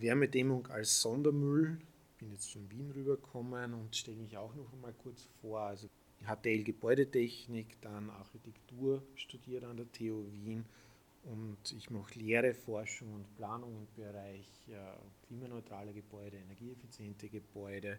[0.00, 1.78] Wärmedämmung als Sondermüll.
[2.18, 5.60] Bin jetzt von Wien rübergekommen und stelle mich auch noch einmal kurz vor.
[5.60, 5.88] Also
[6.26, 10.64] HTL Gebäudetechnik, dann Architektur studiert an der TU Wien
[11.24, 17.98] und ich mache Lehre, Forschung und Planung im Bereich äh, klimaneutrale Gebäude, energieeffiziente Gebäude,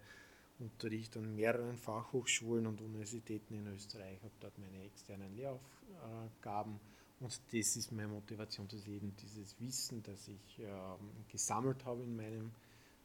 [0.59, 6.79] unterrichte an mehreren Fachhochschulen und Universitäten in Österreich, habe dort meine externen Lehraufgaben
[7.21, 10.67] und das ist meine Motivation, dass eben dieses Wissen, das ich äh,
[11.31, 12.51] gesammelt habe in meinem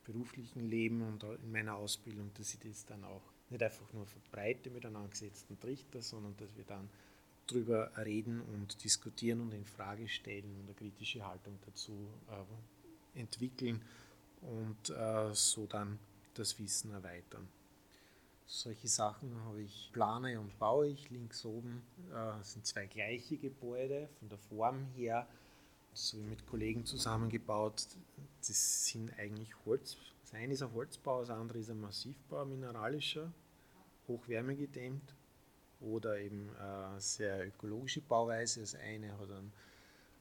[0.04, 4.70] beruflichen Leben und in meiner Ausbildung, dass ich das dann auch nicht einfach nur verbreite
[4.70, 6.88] mit einem angesetzten Trichter, sondern dass wir dann
[7.46, 13.82] darüber reden und diskutieren und in Frage stellen und eine kritische Haltung dazu äh, entwickeln
[14.40, 15.98] und äh, so dann
[16.34, 17.48] das Wissen erweitern.
[18.48, 21.10] Solche Sachen habe ich, plane und baue ich.
[21.10, 21.82] Links oben
[22.12, 25.26] äh, sind zwei gleiche Gebäude von der Form her,
[25.92, 27.88] so wie mit Kollegen zusammengebaut.
[28.38, 29.96] Das sind eigentlich Holz.
[30.22, 33.32] Das eine ist ein Holzbau, das andere ist ein Massivbau, mineralischer,
[34.06, 35.14] hochwärmegedämmt
[35.80, 38.60] oder eben äh, sehr ökologische Bauweise.
[38.60, 39.52] Das eine hat einen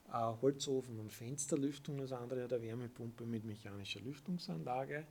[0.08, 5.06] äh, Holzofen und Fensterlüftung, das andere hat eine Wärmepumpe mit mechanischer Lüftungsanlage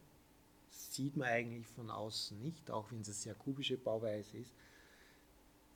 [0.76, 4.54] sieht man eigentlich von außen nicht, auch wenn es eine sehr kubische Bauweise ist.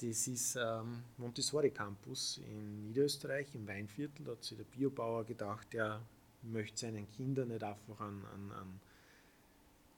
[0.01, 4.25] Das ist ähm, Montessori Campus in Niederösterreich im Weinviertel.
[4.25, 6.01] Da hat sich der Biobauer gedacht, der
[6.41, 8.81] möchte seinen Kindern nicht einfach einen, einen, einen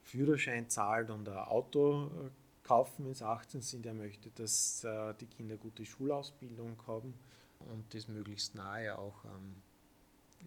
[0.02, 3.86] Führerschein zahlen und ein Auto äh, kaufen, wenn sie 18 sind.
[3.86, 7.14] Er möchte, dass äh, die Kinder gute Schulausbildung haben
[7.60, 9.54] und das möglichst nahe auch am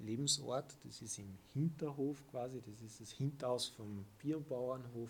[0.03, 0.75] Lebensort.
[0.83, 5.09] Das ist im Hinterhof quasi, das ist das Hinterhaus vom Bierbauernhof.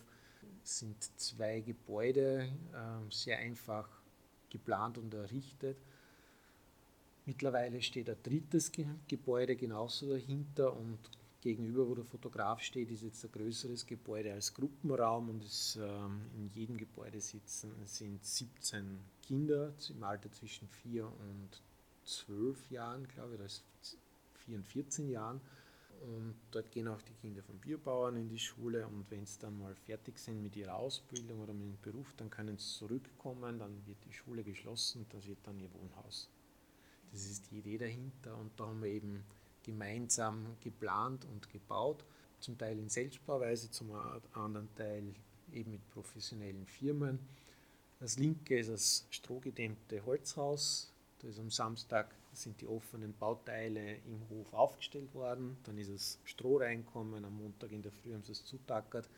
[0.64, 3.90] Es sind zwei Gebäude, ähm, sehr einfach
[4.50, 5.78] geplant und errichtet.
[7.26, 8.72] Mittlerweile steht ein drittes
[9.08, 11.00] Gebäude genauso dahinter und
[11.42, 16.22] gegenüber, wo der Fotograf steht, ist jetzt ein größeres Gebäude als Gruppenraum und es, ähm,
[16.36, 21.62] in jedem Gebäude sitzen sind 17 Kinder im Alter zwischen 4 und
[22.04, 23.40] 12 Jahren, glaube ich.
[23.40, 23.64] Da ist
[24.46, 25.42] 4 und 14 Jahren.
[26.02, 29.58] Und dort gehen auch die Kinder von Biobauern in die Schule und wenn sie dann
[29.58, 33.86] mal fertig sind mit ihrer Ausbildung oder mit dem Beruf, dann können sie zurückkommen, dann
[33.88, 36.30] wird die Schule geschlossen, das wird dann ihr Wohnhaus.
[37.12, 39.24] Das ist die Idee dahinter und da haben wir eben
[39.64, 42.06] gemeinsam geplant und gebaut,
[42.40, 43.92] zum Teil in Selbstbauweise, zum
[44.34, 45.16] anderen Teil
[45.54, 47.20] eben mit professionellen Firmen.
[48.00, 54.30] Das linke ist das strohgedämmte Holzhaus, da ist am Samstag sind die offenen Bauteile im
[54.30, 55.58] Hof aufgestellt worden.
[55.64, 57.26] Dann ist das Stroh reinkommen.
[57.26, 59.10] Am Montag in der Früh haben sie es zutackert.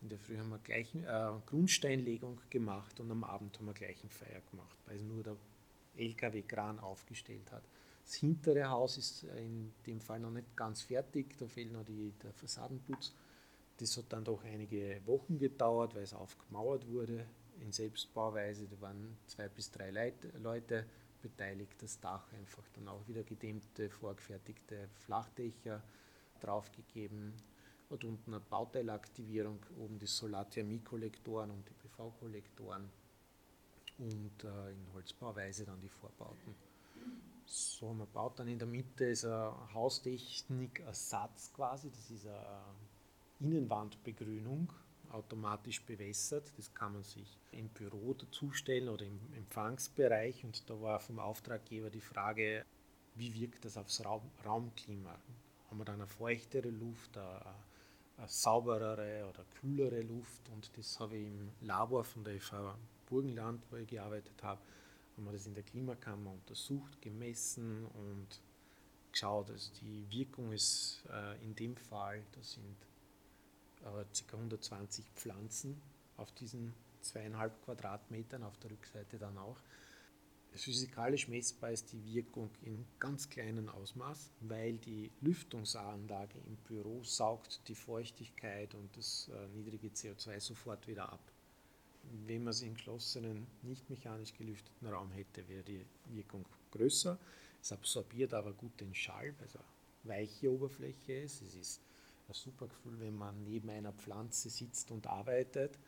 [0.00, 4.00] In der Früh haben wir gleich äh, Grundsteinlegung gemacht und am Abend haben wir gleich
[4.00, 5.36] eine Feier gemacht, weil nur der
[5.96, 7.64] LKW-Kran aufgestellt hat.
[8.04, 12.12] Das hintere Haus ist in dem Fall noch nicht ganz fertig, da fehlt noch die,
[12.22, 13.12] der Fassadenputz.
[13.78, 17.26] Das hat dann doch einige Wochen gedauert, weil es aufgemauert wurde
[17.60, 18.66] in Selbstbauweise.
[18.66, 20.86] Da waren zwei bis drei Leute
[21.22, 25.82] beteiligt, das Dach einfach dann auch wieder gedämmte, vorgefertigte Flachdächer
[26.40, 27.34] draufgegeben.
[27.90, 32.90] Hat unten eine Bauteilaktivierung, oben die Solarthermie-Kollektoren und die PV-Kollektoren
[33.98, 36.54] und äh, in Holzbauweise dann die Vorbauten.
[37.46, 42.62] So, man baut dann in der Mitte ist ein Haustechnik-Ersatz quasi, das ist eine
[43.40, 44.70] Innenwandbegrünung
[45.10, 46.52] automatisch bewässert.
[46.56, 50.44] Das kann man sich im Büro dazustellen oder im Empfangsbereich.
[50.44, 52.64] Und da war vom Auftraggeber die Frage,
[53.14, 55.18] wie wirkt das aufs Raum, Raumklima?
[55.70, 57.54] Haben wir dann eine feuchtere Luft, eine,
[58.16, 60.48] eine sauberere oder kühlere Luft?
[60.50, 62.76] Und das habe ich im Labor von der FH
[63.06, 64.60] Burgenland, wo ich gearbeitet habe,
[65.16, 68.40] haben wir das in der Klimakammer untersucht, gemessen und
[69.10, 69.50] geschaut.
[69.50, 72.76] Also die Wirkung ist äh, in dem Fall, da sind
[73.82, 74.36] ca.
[74.36, 75.80] 120 Pflanzen
[76.16, 79.56] auf diesen zweieinhalb Quadratmetern, auf der Rückseite dann auch.
[80.52, 87.60] Physikalisch messbar ist die Wirkung in ganz kleinem Ausmaß, weil die Lüftungsanlage im Büro saugt
[87.68, 91.20] die Feuchtigkeit und das äh, niedrige CO2 sofort wieder ab.
[92.26, 97.18] Wenn man es in geschlossenen, nicht mechanisch gelüfteten Raum hätte, wäre die Wirkung größer.
[97.60, 99.64] Es absorbiert aber gut den Schall, weil es eine
[100.04, 101.42] weiche Oberfläche ist.
[101.42, 101.80] Es ist
[102.28, 105.78] ein super Gefühl, wenn man neben einer Pflanze sitzt und arbeitet.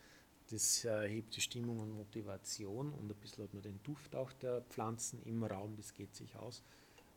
[0.50, 4.32] Das äh, hebt die Stimmung und Motivation und ein bisschen hat man den Duft auch
[4.32, 6.62] der Pflanzen im Raum, das geht sich aus.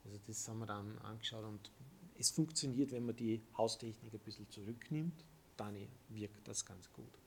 [0.06, 1.72] Also das haben wir dann angeschaut und
[2.20, 5.24] es funktioniert, wenn man die Haustechnik ein bisschen zurücknimmt,
[5.58, 5.76] dann
[6.10, 7.20] wirkt das ganz gut.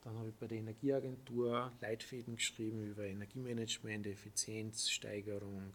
[0.00, 5.72] Dann habe ich bei der Energieagentur Leitfäden geschrieben über Energiemanagement, Effizienzsteigerung,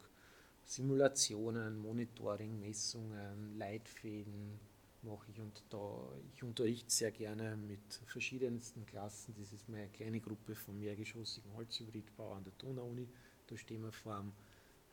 [0.65, 4.59] Simulationen, Monitoring, Messungen, Leitfäden,
[5.07, 9.33] mache ich und da ich unterrichte sehr gerne mit verschiedensten Klassen.
[9.39, 13.07] Das ist meine kleine Gruppe vom mehrgeschossigen Holzhybridbau an der Donau-Uni.
[13.47, 14.33] Da stehen wir vor dem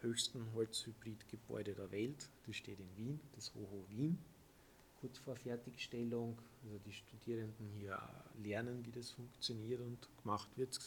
[0.00, 2.28] höchsten Holzhybridgebäude der Welt.
[2.46, 4.18] Das steht in Wien, das Hoho Wien.
[5.00, 8.00] Kurz vor Fertigstellung, also die Studierenden hier
[8.42, 10.78] lernen, wie das funktioniert und gemacht wird,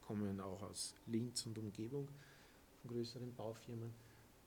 [0.00, 2.08] kommen auch aus Linz und Umgebung
[2.80, 3.92] von größeren Baufirmen.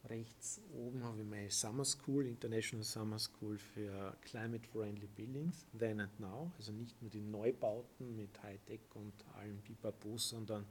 [0.10, 6.02] Rechts oben habe ich meine Summer School, International Summer School für Climate Friendly Buildings, Then
[6.02, 6.52] and Now.
[6.58, 10.66] Also nicht nur die Neubauten mit Hightech und allem Pipapo, sondern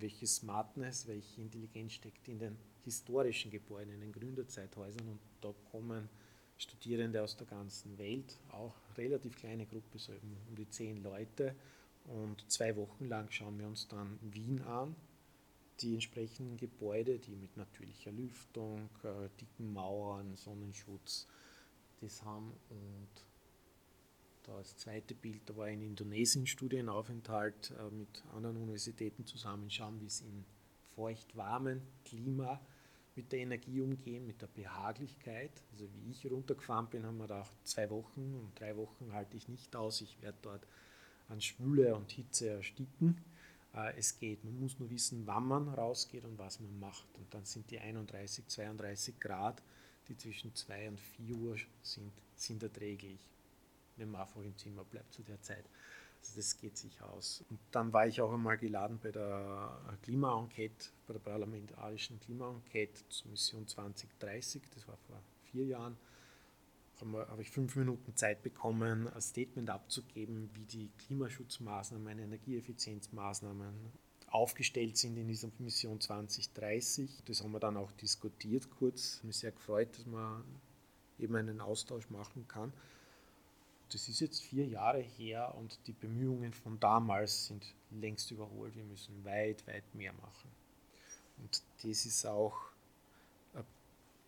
[0.00, 5.08] welche Smartness, welche Intelligenz steckt in den historischen Gebäuden, in den Gründerzeithäusern.
[5.08, 6.08] Und da kommen
[6.56, 11.54] Studierende aus der ganzen Welt, auch relativ kleine Gruppe, so um die zehn Leute.
[12.04, 14.96] Und zwei Wochen lang schauen wir uns dann Wien an,
[15.80, 21.26] die entsprechenden Gebäude, die mit natürlicher Lüftung, äh, dicken Mauern, Sonnenschutz,
[22.00, 22.52] das haben.
[22.70, 23.08] Und
[24.44, 30.06] da das zweite Bild, da war in Indonesien Studienaufenthalt äh, mit anderen Universitäten zusammenschauen, wie
[30.06, 30.44] es in
[30.94, 32.60] feucht-warmen Klima
[33.14, 35.50] mit der Energie umgehen, mit der Behaglichkeit.
[35.72, 39.36] Also wie ich runtergefahren bin, haben wir da auch zwei Wochen und drei Wochen halte
[39.36, 40.00] ich nicht aus.
[40.00, 40.66] Ich werde dort
[41.28, 43.20] an Schwüle und Hitze ersticken.
[43.74, 44.44] Äh, es geht.
[44.44, 47.06] Man muss nur wissen, wann man rausgeht und was man macht.
[47.14, 49.62] Und dann sind die 31, 32 Grad,
[50.08, 53.20] die zwischen 2 und 4 Uhr sind, sind erträglich,
[53.96, 55.64] wenn man einfach im Zimmer bleibt zu der Zeit.
[56.20, 57.44] Also das geht sich aus.
[57.48, 63.30] Und dann war ich auch einmal geladen bei der Klima-Enquete, bei der parlamentarischen Klima-Enquete zur
[63.30, 65.96] Mission 2030, das war vor vier Jahren
[67.00, 73.74] habe ich fünf Minuten Zeit bekommen, ein Statement abzugeben, wie die Klimaschutzmaßnahmen, Energieeffizienzmaßnahmen
[74.30, 77.22] aufgestellt sind in dieser Mission 2030.
[77.24, 79.22] Das haben wir dann auch diskutiert kurz.
[79.22, 80.44] Mich sehr gefreut, dass man
[81.18, 82.72] eben einen Austausch machen kann.
[83.90, 88.76] Das ist jetzt vier Jahre her und die Bemühungen von damals sind längst überholt.
[88.76, 90.50] Wir müssen weit, weit mehr machen.
[91.38, 92.54] Und das ist auch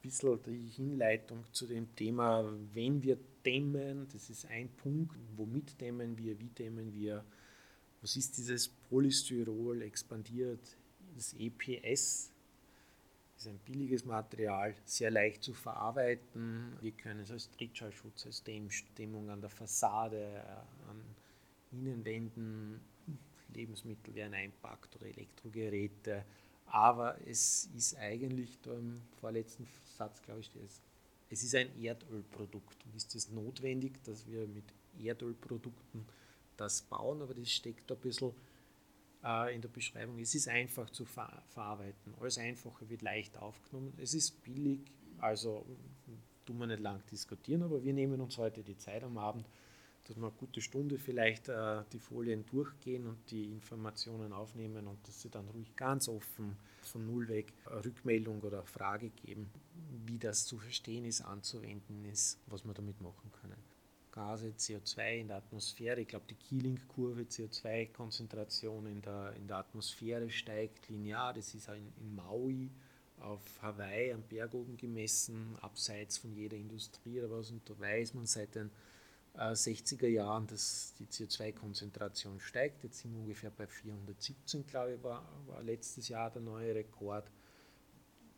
[0.01, 6.17] bisschen die Hinleitung zu dem Thema, wenn wir dämmen, das ist ein Punkt, womit dämmen
[6.19, 7.25] wir, wie dämmen wir,
[8.01, 10.77] was ist dieses Polystyrol expandiert,
[11.15, 12.33] das EPS,
[13.37, 16.77] ist ein billiges Material, sehr leicht zu verarbeiten.
[16.83, 20.43] Wir können es als Trittschallschutz, als Dämmung an der Fassade,
[20.89, 21.03] an
[21.73, 22.81] Innenwänden,
[23.55, 26.25] Lebensmittel werden einpackt oder Elektrogeräte
[26.71, 29.67] aber es ist eigentlich, da im vorletzten
[29.99, 30.81] Satz, glaube ich, es,
[31.29, 32.85] es ist ein Erdölprodukt.
[32.85, 34.65] Und ist es notwendig, dass wir mit
[34.99, 36.07] Erdölprodukten
[36.57, 37.23] das bauen?
[37.23, 38.33] Aber das steckt ein bisschen
[39.25, 40.21] äh, in der Beschreibung.
[40.21, 42.15] Es ist einfach zu ver verarbeiten.
[42.21, 43.93] Alles Einfache wird leicht aufgenommen.
[43.99, 44.81] Es ist billig,
[45.19, 45.67] also
[46.47, 49.49] tun wir nicht lang diskutieren, aber wir nehmen uns heute die Zeit am Abend
[50.05, 54.99] dass wir eine gute Stunde vielleicht äh, die Folien durchgehen und die Informationen aufnehmen und
[55.07, 59.51] dass sie dann ruhig ganz offen von Null weg Rückmeldung oder Frage geben,
[60.07, 63.57] wie das zu verstehen ist, anzuwenden ist, was wir damit machen können.
[64.13, 70.29] Gase, CO2 in der Atmosphäre, ich glaube die Keeling-Kurve, CO2-Konzentration in der, in der Atmosphäre
[70.31, 72.71] steigt linear, das ist in, in Maui
[73.21, 78.15] auf Hawaii am Berg oben gemessen, abseits von jeder Industrie oder was, und da weiß
[78.15, 78.71] man seit den
[79.37, 82.83] 60er äh, Jahren, dass die CO2-Konzentration steigt.
[82.83, 87.31] Jetzt sind wir ungefähr bei 417, glaube ich, war, war letztes Jahr der neue Rekord.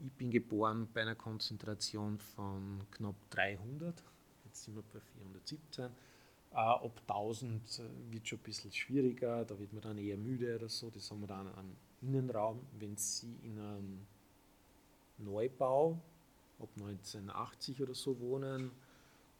[0.05, 4.03] Ich bin geboren bei einer Konzentration von knapp 300,
[4.45, 5.85] jetzt sind wir bei 417.
[5.85, 10.57] Äh, ab 1000 äh, wird schon ein bisschen schwieriger, da wird man dann eher müde
[10.57, 10.91] oder so.
[10.91, 12.61] Das haben wir dann am Innenraum.
[12.79, 14.07] Wenn Sie in einem
[15.19, 15.99] Neubau
[16.59, 18.71] ab 1980 oder so wohnen,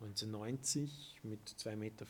[0.03, 2.07] 1990 mit 2,50 Meter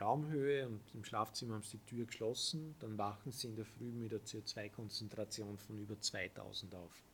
[0.00, 2.74] Raumhöhe und im Schlafzimmer haben sie die Tür geschlossen.
[2.80, 7.04] Dann wachen sie in der Früh mit der CO2-Konzentration von über 2000 auf.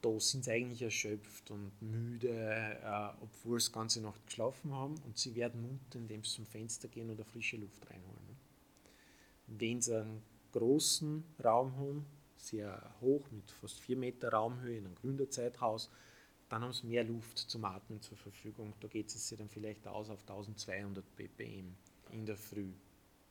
[0.00, 5.16] Da sind sie eigentlich erschöpft und müde, äh, obwohl sie ganze Nacht geschlafen haben und
[5.16, 8.26] sie werden munter, indem sie zum Fenster gehen oder frische Luft reinholen.
[8.26, 8.36] Ne?
[9.46, 12.06] Wenn sie einen großen Raum haben,
[12.36, 15.90] sehr hoch mit fast 4 Meter Raumhöhe in einem Gründerzeithaus,
[16.54, 18.74] dann haben sie mehr Luft zum Atmen zur Verfügung.
[18.78, 21.74] Da geht es sich dann vielleicht aus auf 1200 ppm
[22.12, 22.70] in der Früh.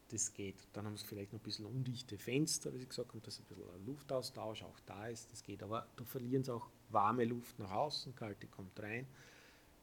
[0.09, 0.57] Das geht.
[0.73, 3.45] Dann haben sie vielleicht noch ein bisschen undichte Fenster, wie sie gesagt haben, dass ein
[3.45, 5.31] bisschen Luftaustausch auch da ist.
[5.31, 5.63] Das geht.
[5.63, 9.07] Aber da verlieren sie auch warme Luft nach außen, kalte kommt rein.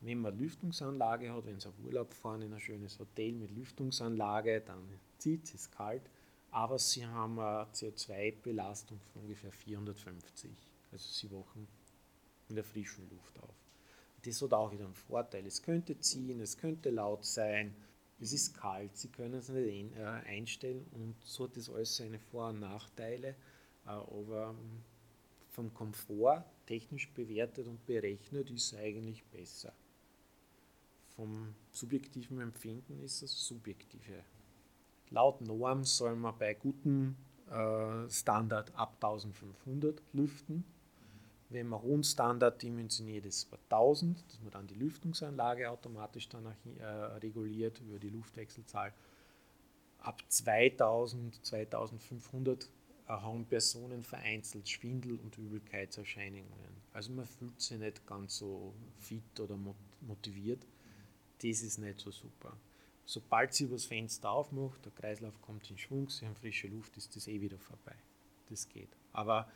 [0.02, 4.60] Wenn man Lüftungsanlage hat, wenn sie auf Urlaub fahren in ein schönes Hotel mit Lüftungsanlage,
[4.60, 6.02] dann zieht es, ist kalt.
[6.50, 10.50] Aber sie haben eine CO2-Belastung von ungefähr 450.
[10.92, 11.79] Also sie wachen
[12.50, 13.54] in der frischen Luft auf.
[14.22, 15.46] Das hat auch wieder einen Vorteil.
[15.46, 17.74] Es könnte ziehen, es könnte laut sein,
[18.20, 22.18] es ist kalt, Sie können es nicht äh, einstellen und so hat das alles seine
[22.18, 23.28] Vor- und Nachteile.
[23.86, 24.82] Äh, aber ähm,
[25.48, 29.72] vom Komfort technisch bewertet und berechnet ist es eigentlich besser.
[31.16, 34.22] Vom subjektiven Empfinden ist es subjektive.
[35.10, 37.16] Laut Norm soll man bei gutem
[37.50, 40.64] äh, Standard ab 1500 lüften
[41.50, 46.46] wenn man Rundstandard dimensioniert ist bei 1000, dass man dann die Lüftungsanlage automatisch dann
[46.78, 48.92] äh, reguliert über die Luftwechselzahl.
[49.98, 52.68] Ab 2000, 2500
[53.06, 56.46] haben Personen vereinzelt Schwindel- und Übelkeitserscheinungen.
[56.92, 59.58] Also man fühlt sich nicht ganz so fit oder
[60.00, 60.64] motiviert.
[61.42, 62.56] Das ist nicht so super.
[63.04, 67.16] Sobald sie das Fenster aufmacht, der Kreislauf kommt in Schwung, sie haben frische Luft, ist
[67.16, 67.96] das eh wieder vorbei.
[68.48, 68.96] Das geht.
[69.12, 69.50] Aber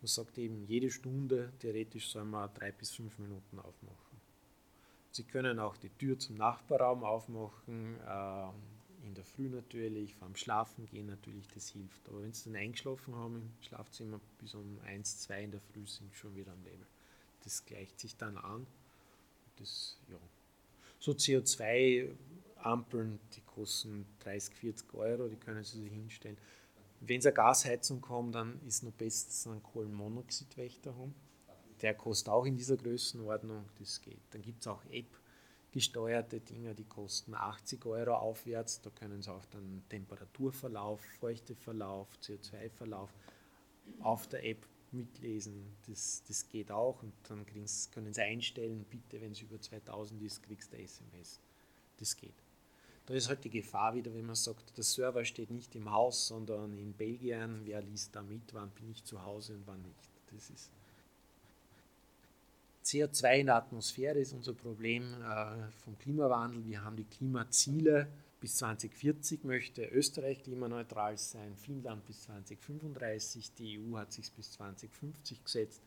[0.00, 4.20] man sagt eben, jede Stunde theoretisch soll man drei bis fünf Minuten aufmachen.
[5.10, 8.48] Sie können auch die Tür zum Nachbarraum aufmachen, äh,
[9.06, 12.08] in der Früh natürlich, vorm Schlafen gehen natürlich, das hilft.
[12.08, 15.86] Aber wenn Sie dann eingeschlafen haben im Schlafzimmer bis um 1, 2 in der Früh
[15.86, 16.86] sind schon wieder am Level.
[17.44, 18.66] Das gleicht sich dann an.
[19.56, 20.18] Das, ja.
[20.98, 26.38] So CO2-Ampeln, die kosten 30, 40 Euro, die können Sie sich hinstellen.
[27.06, 31.14] Wenn es eine Gasheizung kommt, dann ist noch Sie einen Kohlenmonoxidwächter haben.
[31.82, 34.22] Der kostet auch in dieser Größenordnung, das geht.
[34.30, 38.80] Dann gibt es auch App-gesteuerte Dinge, die kosten 80 Euro aufwärts.
[38.80, 43.12] Da können Sie auch dann Temperaturverlauf, Feuchteverlauf, CO2-Verlauf
[44.00, 45.76] auf der App mitlesen.
[45.86, 50.42] Das, das geht auch und dann können Sie einstellen, bitte, wenn es über 2000 ist,
[50.42, 51.40] kriegst du SMS.
[51.98, 52.43] Das geht.
[53.06, 56.28] Da ist halt die Gefahr wieder, wenn man sagt, der Server steht nicht im Haus,
[56.28, 57.60] sondern in Belgien.
[57.64, 58.54] Wer liest da mit?
[58.54, 60.10] Wann bin ich zu Hause und wann nicht?
[60.32, 60.70] Das ist
[62.84, 66.64] CO2 in der Atmosphäre ist unser Problem äh, vom Klimawandel.
[66.66, 68.08] Wir haben die Klimaziele.
[68.40, 75.42] Bis 2040 möchte Österreich klimaneutral sein, Finnland bis 2035, die EU hat sich bis 2050
[75.42, 75.82] gesetzt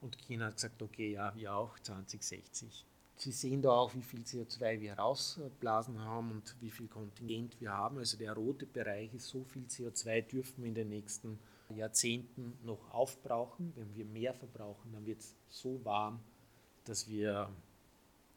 [0.00, 2.86] und China hat gesagt, okay, ja, wir auch 2060.
[3.22, 7.70] Sie sehen da auch, wie viel CO2 wir rausblasen haben und wie viel Kontingent wir
[7.70, 7.98] haben.
[7.98, 11.38] Also der rote Bereich ist so viel CO2 dürfen wir in den nächsten
[11.68, 13.72] Jahrzehnten noch aufbrauchen.
[13.76, 16.18] Wenn wir mehr verbrauchen, dann wird es so warm,
[16.82, 17.48] dass wir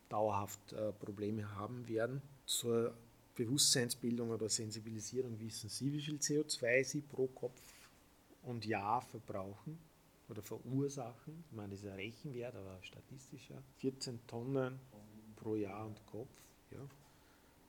[0.08, 2.22] dauerhaft äh, Probleme haben werden.
[2.46, 2.94] Zur
[3.34, 7.60] Bewusstseinsbildung oder Sensibilisierung wissen Sie, wie viel CO2 Sie pro Kopf
[8.44, 9.80] und Jahr verbrauchen
[10.29, 14.79] oder verursachen, ich meine, das ist ein Rechenwert, aber statistischer, 14 Tonnen
[15.36, 16.32] pro Jahr und Kopf,
[16.72, 16.88] ja.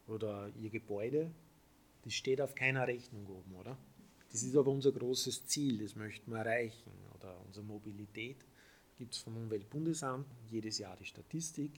[0.06, 1.30] oder ihr Gebäude,
[2.02, 3.76] das steht auf keiner Rechnung oben, oder?
[4.30, 6.92] Das ist aber unser großes Ziel, das möchten wir erreichen.
[7.14, 8.36] Oder unsere Mobilität
[8.96, 11.72] gibt es vom Umweltbundesamt jedes Jahr die Statistik.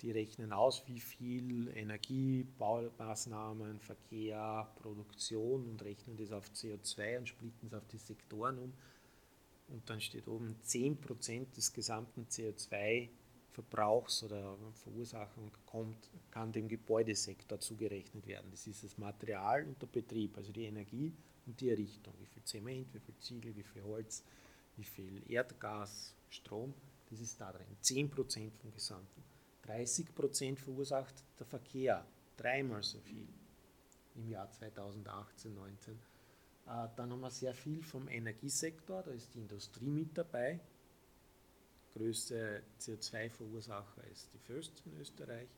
[0.00, 7.28] Die rechnen aus, wie viel Energie, Baumaßnahmen, Verkehr, Produktion und rechnen das auf CO2 und
[7.28, 8.72] splitten es auf die Sektoren um
[9.72, 18.26] und dann steht oben 10% des gesamten CO2-Verbrauchs oder Verursachung kommt, kann dem Gebäudesektor zugerechnet
[18.26, 18.50] werden.
[18.50, 21.14] Das ist das Material und der Betrieb, also die Energie
[21.46, 22.14] und die Errichtung.
[22.20, 24.22] Wie viel Zement, wie viel Ziegel, wie viel Holz,
[24.76, 26.74] wie viel Erdgas, Strom,
[27.10, 27.76] das ist da drin.
[27.82, 29.22] 10% vom Gesamten.
[29.66, 33.28] 30% verursacht der Verkehr, dreimal so viel
[34.14, 36.11] im Jahr 2018, 2019 äh,
[36.64, 40.60] dann haben wir sehr viel vom Energiesektor, da ist die Industrie mit dabei.
[41.94, 45.48] Größte CO2-Verursacher ist die Föst in Österreich.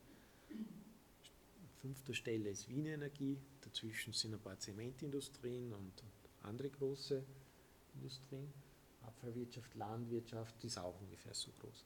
[1.81, 6.03] Fünfter Stelle ist Wien Energie, dazwischen sind ein paar Zementindustrien und
[6.41, 7.23] andere große
[7.93, 8.51] Industrien.
[9.03, 11.85] Abfallwirtschaft, Landwirtschaft ist auch ungefähr so groß.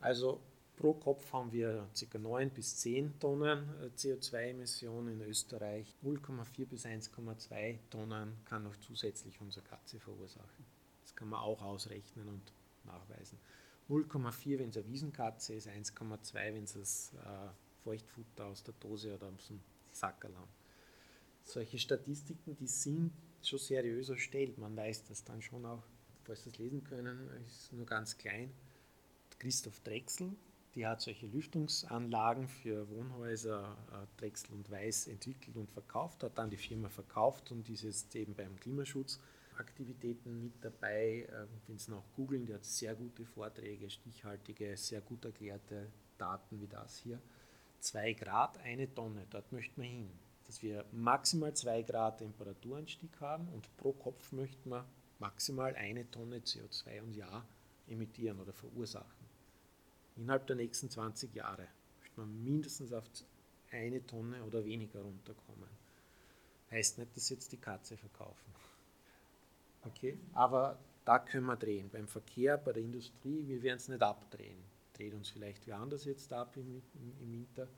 [0.00, 0.40] Also
[0.76, 2.18] Pro Kopf haben wir ca.
[2.18, 5.94] 9 bis 10 Tonnen äh, CO2-Emissionen in Österreich.
[6.04, 10.66] 0,4 bis 1,2 Tonnen kann noch zusätzlich unsere Katze verursachen.
[11.02, 12.52] Das kann man auch ausrechnen und
[12.84, 13.38] nachweisen.
[13.88, 17.48] 0,4, wenn es eine Wiesenkatze ist, 1,2, wenn es das äh,
[17.84, 19.60] Feuchtfutter aus der Dose oder aus dem
[19.92, 20.50] Sackerl haben.
[21.44, 24.58] Solche Statistiken, die sind schon seriös erstellt.
[24.58, 25.84] Man weiß das dann schon auch,
[26.24, 28.52] falls Sie es lesen können, ist nur ganz klein.
[29.38, 30.32] Christoph Drechsel,
[30.76, 36.50] die hat solche Lüftungsanlagen für Wohnhäuser äh, Drechsel und Weiß entwickelt und verkauft, hat dann
[36.50, 41.26] die Firma verkauft und ist jetzt eben beim Klimaschutzaktivitäten mit dabei.
[41.66, 46.68] Wenn Sie noch googeln, der hat sehr gute Vorträge, stichhaltige, sehr gut erklärte Daten wie
[46.68, 47.20] das hier.
[47.80, 50.10] 2 Grad, eine Tonne, dort möchten wir hin.
[50.44, 54.86] Dass wir maximal 2 Grad Temperaturanstieg haben und pro Kopf möchten wir
[55.18, 57.48] maximal eine Tonne CO2 und Jahr
[57.86, 59.25] emittieren oder verursachen.
[60.16, 61.68] Innerhalb der nächsten 20 Jahre
[62.00, 63.04] möchte man mindestens auf
[63.70, 65.68] eine Tonne oder weniger runterkommen.
[66.70, 68.52] Heißt nicht, dass jetzt die Katze verkaufen.
[69.84, 70.18] Okay?
[70.32, 71.88] Aber da können wir drehen.
[71.90, 74.58] Beim Verkehr, bei der Industrie, wir werden es nicht abdrehen.
[74.94, 77.68] Dreht uns vielleicht wie anders jetzt ab im, im, im Winter.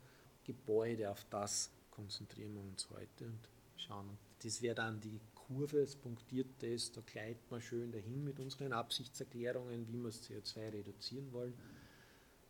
[0.43, 4.17] Gebäude, auf das konzentrieren wir uns heute und schauen.
[4.41, 8.71] Das wäre dann die Kurve, es punktiert das, da gleitet man schön dahin mit unseren
[8.71, 11.53] Absichtserklärungen, wie wir das CO2 reduzieren wollen.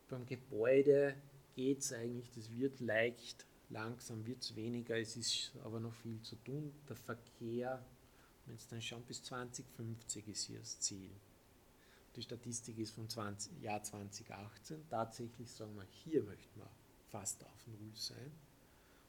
[0.10, 1.16] Beim Gebäude
[1.56, 6.20] geht es eigentlich, das wird leicht, langsam wird es weniger, es ist aber noch viel
[6.22, 6.74] zu tun.
[6.90, 7.86] Der Verkehr,
[8.48, 11.12] wenn es dann schon bis 2050 ist hier das Ziel.
[12.16, 14.90] Die Statistik ist vom 20, Jahr 2018.
[14.90, 16.70] Tatsächlich sagen wir, hier möchten wir
[17.10, 18.32] fast auf Null sein.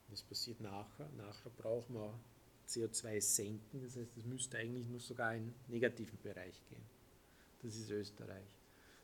[0.08, 1.08] Was passiert nachher?
[1.16, 2.20] Nachher brauchen wir
[2.68, 6.84] CO2 senken, das heißt, es müsste eigentlich nur sogar in negativen Bereich gehen.
[7.62, 8.54] Das ist Österreich.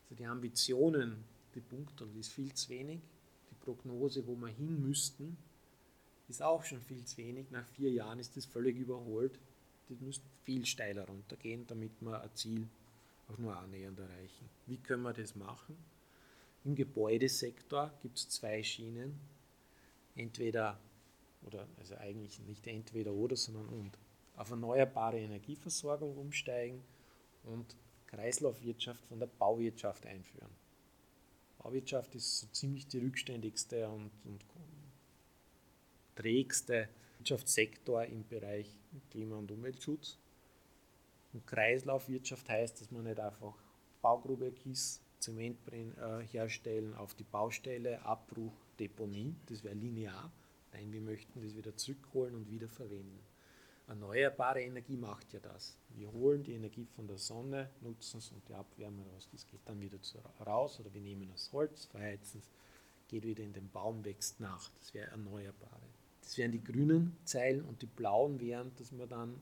[0.05, 1.25] Also die Ambitionen,
[1.57, 3.01] die Punkte, ist viel zu wenig.
[3.51, 5.37] Die Prognose, wo wir hin müssten,
[6.29, 7.51] ist auch schon viel zu wenig.
[7.51, 9.39] Nach vier Jahren ist das völlig überholt.
[9.89, 12.69] Das müsste viel steiler runtergehen, damit wir ein Ziel
[13.29, 14.49] auch nur annähernd erreichen.
[14.67, 15.77] Wie können wir das machen?
[16.65, 19.19] Im Gebäudesektor gibt es zwei Schienen.
[20.15, 20.79] Entweder
[21.47, 23.99] oder also eigentlich nicht entweder oder, sondern und.
[24.37, 26.83] Auf erneuerbare Energieversorgung umsteigen
[27.45, 27.77] und
[28.09, 30.51] Kreislaufwirtschaft von der Bauwirtschaft einführen.
[31.67, 34.45] Bauwirtschaft ist so ziemlich die rückständigste und, und
[36.15, 38.71] trägste Wirtschaftssektor im Bereich
[39.11, 40.17] Klima- und Umweltschutz.
[41.33, 43.55] Und Kreislaufwirtschaft heißt, dass man nicht einfach
[44.01, 50.31] Baugrube, Kies, Zement äh, herstellen auf die Baustelle, Abbruch, Deponie, das wäre linear,
[50.73, 53.19] Nein, wir möchten das wieder zurückholen und wieder verwenden.
[53.89, 55.77] Erneuerbare Energie macht ja das.
[55.91, 59.29] Wir holen die Energie von der Sonne, nutzen es und die Abwärme raus.
[59.31, 59.99] Das geht dann wieder
[60.45, 62.51] raus oder wir nehmen das Holz, verheizen es,
[63.09, 64.71] geht wieder in den Baum, wächst nach.
[64.81, 65.87] Das wäre Erneuerbare.
[66.21, 69.39] Das wären die grünen Zeilen und die blauen wären, dass wir dann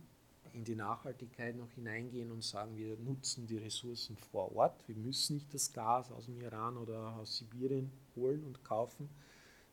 [0.53, 4.87] in die Nachhaltigkeit noch hineingehen und sagen, wir nutzen die Ressourcen vor Ort.
[4.87, 9.09] Wir müssen nicht das Gas aus dem Iran oder aus Sibirien holen und kaufen,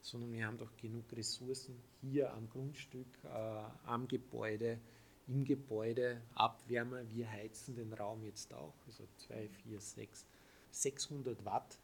[0.01, 4.79] sondern wir haben doch genug Ressourcen hier am Grundstück, äh, am Gebäude,
[5.27, 7.05] im Gebäude, Abwärme.
[7.09, 10.25] Wir heizen den Raum jetzt auch, also 2, 4, 6,
[10.71, 11.77] 600 Watt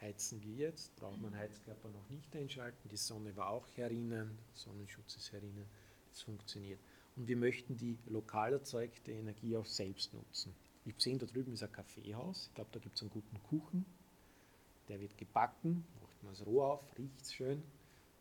[0.00, 5.16] heizen wir jetzt, braucht man Heizkörper noch nicht einschalten, die Sonne war auch herinnen, Sonnenschutz
[5.16, 5.66] ist herinnen,
[6.12, 6.80] es funktioniert.
[7.16, 10.54] Und wir möchten die lokal erzeugte Energie auch selbst nutzen.
[10.84, 13.84] Ich gesehen, da drüben ist ein Kaffeehaus, ich glaube, da gibt es einen guten Kuchen,
[14.88, 15.84] der wird gebacken,
[16.22, 17.62] man es roh auf, riecht es schön.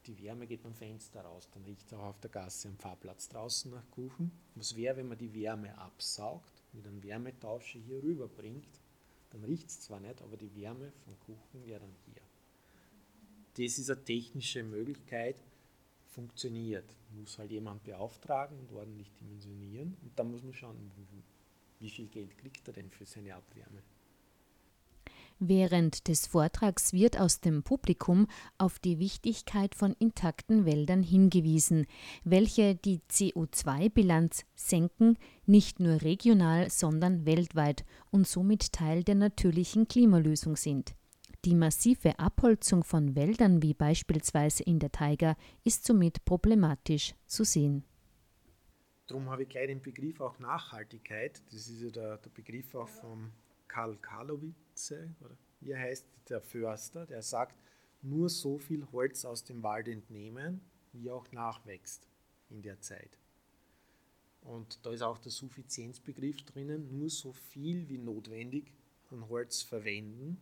[0.05, 3.27] Die Wärme geht beim Fenster raus, dann riecht es auch auf der Gasse am Fahrplatz
[3.27, 4.31] draußen nach Kuchen.
[4.55, 8.79] Was wäre, wenn man die Wärme absaugt, mit einem Wärmetauscher hier rüberbringt?
[9.31, 12.21] Dann riecht es zwar nicht, aber die Wärme vom Kuchen wäre dann hier.
[13.57, 15.43] Das ist eine technische Möglichkeit,
[16.05, 16.95] funktioniert.
[17.15, 19.97] Muss halt jemand beauftragen und ordentlich dimensionieren.
[20.01, 20.91] Und dann muss man schauen,
[21.79, 23.81] wie viel Geld kriegt er denn für seine Abwärme.
[25.39, 28.25] Während des Vortrags wird aus dem Publikum
[28.57, 31.85] auf die Wichtigkeit von intakten Wäldern hingewiesen,
[32.23, 40.55] welche die CO2-Bilanz senken, nicht nur regional, sondern weltweit und somit Teil der natürlichen Klimalösung
[40.55, 40.95] sind.
[41.45, 47.83] Die massive Abholzung von Wäldern wie beispielsweise in der Taiga ist somit problematisch zu sehen.
[49.05, 51.43] Darum habe ich gleich den Begriff auch Nachhaltigkeit.
[51.51, 53.31] Das ist ja der, der Begriff auch von
[53.67, 53.97] Karl
[54.77, 57.57] Karlowitze, oder wie heißt der Förster, der sagt,
[58.01, 60.61] nur so viel Holz aus dem Wald entnehmen,
[60.93, 62.07] wie auch nachwächst
[62.49, 63.17] in der Zeit.
[64.41, 68.71] Und da ist auch der Suffizienzbegriff drinnen, nur so viel wie notwendig
[69.09, 70.39] an Holz verwenden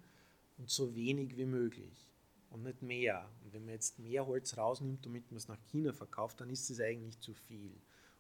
[0.58, 2.08] und so wenig wie möglich
[2.50, 3.30] und nicht mehr.
[3.44, 6.70] Und wenn man jetzt mehr Holz rausnimmt, damit man es nach China verkauft, dann ist
[6.70, 7.72] es eigentlich zu viel.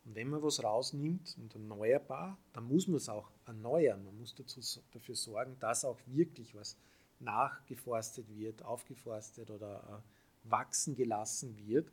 [0.05, 4.05] Und wenn man was rausnimmt und erneuerbar, dann muss man es auch erneuern.
[4.05, 6.77] Man muss dazu, dafür sorgen, dass auch wirklich was
[7.19, 11.91] nachgeforstet wird, aufgeforstet oder äh, wachsen gelassen wird,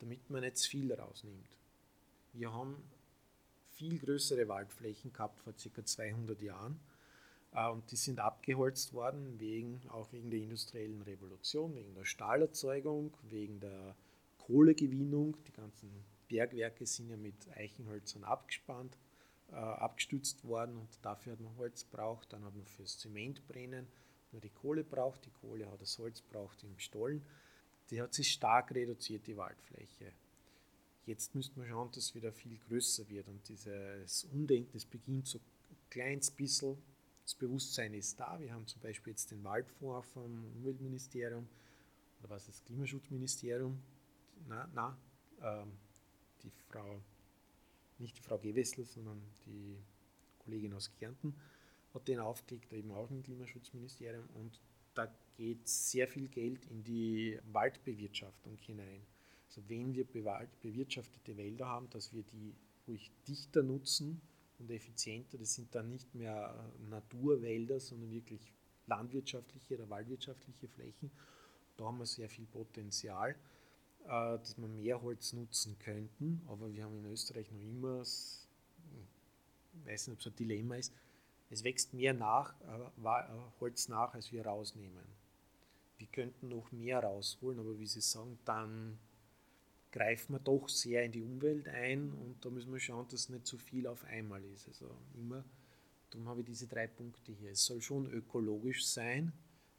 [0.00, 1.58] damit man zu viel rausnimmt.
[2.34, 2.76] Wir haben
[3.70, 5.84] viel größere Waldflächen gehabt vor ca.
[5.84, 6.78] 200 Jahren
[7.52, 13.16] äh, und die sind abgeholzt worden, wegen, auch wegen der industriellen Revolution, wegen der Stahlerzeugung,
[13.22, 13.96] wegen der
[14.38, 15.36] Kohlegewinnung.
[15.44, 18.98] Die ganzen Bergwerke sind ja mit Eichenhölzern abgespannt,
[19.50, 22.32] äh, abgestützt worden und dafür hat man Holz braucht.
[22.32, 23.86] Dann hat man fürs Zementbrennen
[24.32, 25.24] nur die Kohle braucht.
[25.24, 27.24] Die Kohle hat das Holz braucht im Stollen.
[27.90, 30.12] Die hat sich stark reduziert, die Waldfläche.
[31.06, 35.28] Jetzt müsste man schauen, dass es wieder viel größer wird und dieses Umdenken, das beginnt
[35.28, 36.76] so ein kleines bisschen
[37.22, 38.40] Das Bewusstsein ist da.
[38.40, 41.48] Wir haben zum Beispiel jetzt den Waldfonds vom Umweltministerium
[42.18, 43.80] oder was ist das Klimaschutzministerium?
[44.48, 44.98] Na, na
[45.42, 45.72] ähm,
[46.54, 47.00] die Frau,
[47.98, 49.76] nicht die Frau Gewessel, sondern die
[50.38, 51.34] Kollegin aus Kärnten
[51.94, 54.60] hat den aufgelegt, eben auch im Klimaschutzministerium und
[54.94, 59.02] da geht sehr viel Geld in die Waldbewirtschaftung hinein.
[59.48, 62.54] Also wenn wir bewirtschaftete Wälder haben, dass wir die
[62.86, 64.20] ruhig dichter nutzen
[64.58, 65.38] und effizienter.
[65.38, 68.52] Das sind dann nicht mehr Naturwälder, sondern wirklich
[68.86, 71.10] landwirtschaftliche oder waldwirtschaftliche Flächen.
[71.76, 73.34] Da haben wir sehr viel Potenzial, äh,
[74.06, 76.42] dass wir mehr Holz nutzen könnten.
[76.48, 80.92] Aber wir haben in Österreich noch immer, ich weiß nicht, ob es ein Dilemma ist,
[81.50, 85.04] es wächst mehr nach, äh, äh, Holz nach, als wir rausnehmen.
[85.98, 88.98] Wir könnten noch mehr rausholen, aber wie Sie sagen, dann
[89.92, 93.28] greifen wir doch sehr in die Umwelt ein und da müssen wir schauen, dass es
[93.30, 94.68] nicht zu viel auf einmal ist.
[94.68, 95.44] Also immer,
[96.10, 97.52] darum habe ich diese drei Punkte hier.
[97.52, 99.32] Es soll schon ökologisch sein,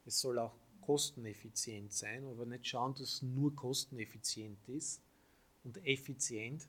[0.05, 0.55] es soll auch
[0.87, 5.01] kosteneffizient sein, aber nicht schauen, dass es nur kosteneffizient ist
[5.65, 6.65] und effizient,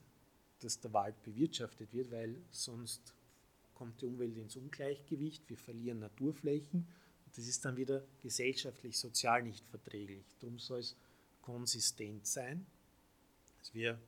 [0.59, 3.15] dass der Wald bewirtschaftet wird, weil sonst
[3.75, 6.89] kommt die Umwelt ins Ungleichgewicht, wir verlieren Naturflächen
[7.27, 10.27] und das ist dann wieder gesellschaftlich, sozial nicht verträglich.
[10.41, 10.97] Darum soll es
[11.41, 12.67] konsistent sein,
[13.61, 14.01] dass wir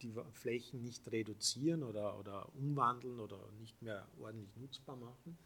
[0.00, 5.36] die Flächen nicht reduzieren oder, oder umwandeln oder nicht mehr ordentlich nutzbar machen.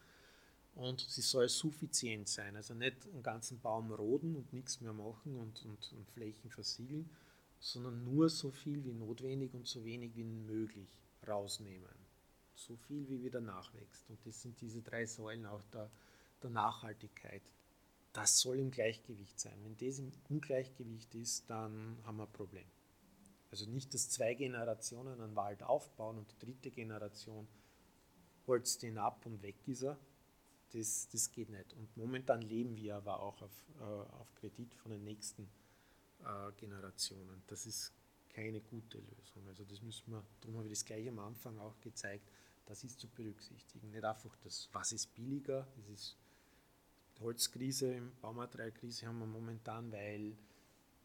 [0.75, 5.35] Und sie soll suffizient sein, also nicht einen ganzen Baum roden und nichts mehr machen
[5.37, 7.09] und, und, und Flächen versiegeln,
[7.59, 10.89] sondern nur so viel wie notwendig und so wenig wie möglich
[11.25, 12.05] rausnehmen
[12.55, 14.09] so viel wie wieder nachwächst.
[14.09, 15.89] Und das sind diese drei Säulen auch der,
[16.41, 17.43] der Nachhaltigkeit.
[18.13, 19.57] Das soll im Gleichgewicht sein.
[19.63, 22.67] Wenn das im Ungleichgewicht ist, dann haben wir ein Problem.
[23.51, 27.47] Also nicht, dass zwei Generationen einen Wald aufbauen und die dritte Generation
[28.47, 29.97] holzt den ab und weg ist er.
[30.75, 31.73] Das, das geht nicht.
[31.73, 35.43] Und momentan leben wir aber auch auf, äh, auf Kredit von den nächsten
[36.19, 37.41] äh, Generationen.
[37.47, 37.93] Das ist
[38.27, 39.47] keine gute Lösung.
[39.47, 42.29] Also das müssen wir, darum habe ich das gleich am Anfang auch gezeigt,
[42.65, 43.89] das ist zu berücksichtigen.
[43.91, 46.17] Nicht einfach das, was ist billiger, es ist
[47.21, 50.35] Holzkrise, Baumaterialkrise haben wir momentan, weil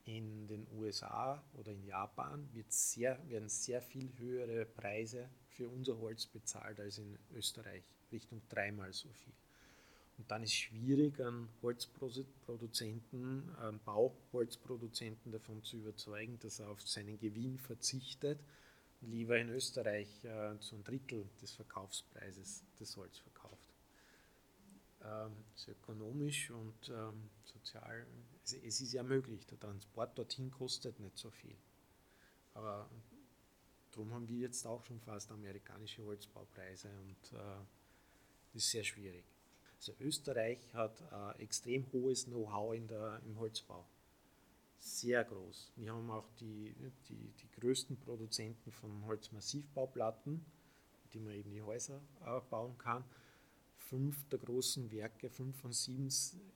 [0.04, 5.96] in den USA oder in Japan wird sehr, werden sehr viel höhere Preise für unser
[5.98, 9.34] Holz bezahlt als in Österreich, Richtung dreimal so viel.
[10.20, 16.86] Und dann ist es schwierig, einen Holzproduzenten, einen Bauholzproduzenten davon zu überzeugen, dass er auf
[16.86, 18.38] seinen Gewinn verzichtet
[19.00, 23.74] lieber in Österreich äh, zu einem Drittel des Verkaufspreises des Holz verkauft.
[25.02, 28.06] Ähm, ist ökonomisch und ähm, sozial,
[28.44, 31.56] es, es, ist ja möglich, der Transport dorthin kostet nicht so viel.
[32.52, 32.90] Aber
[33.92, 37.64] darum haben wir jetzt auch schon fast amerikanische Holzbaupreise und äh,
[38.52, 39.24] das ist sehr schwierig.
[39.80, 43.86] Also Österreich hat äh, extrem hohes Know-how im Holzbau
[44.80, 45.72] sehr groß.
[45.76, 46.74] Wir haben auch die,
[47.08, 50.44] die, die größten Produzenten von Holzmassivbauplatten,
[51.12, 53.04] die man eben die Häuser äh, bauen kann.
[53.76, 56.08] Fünf der großen Werke, fünf von sieben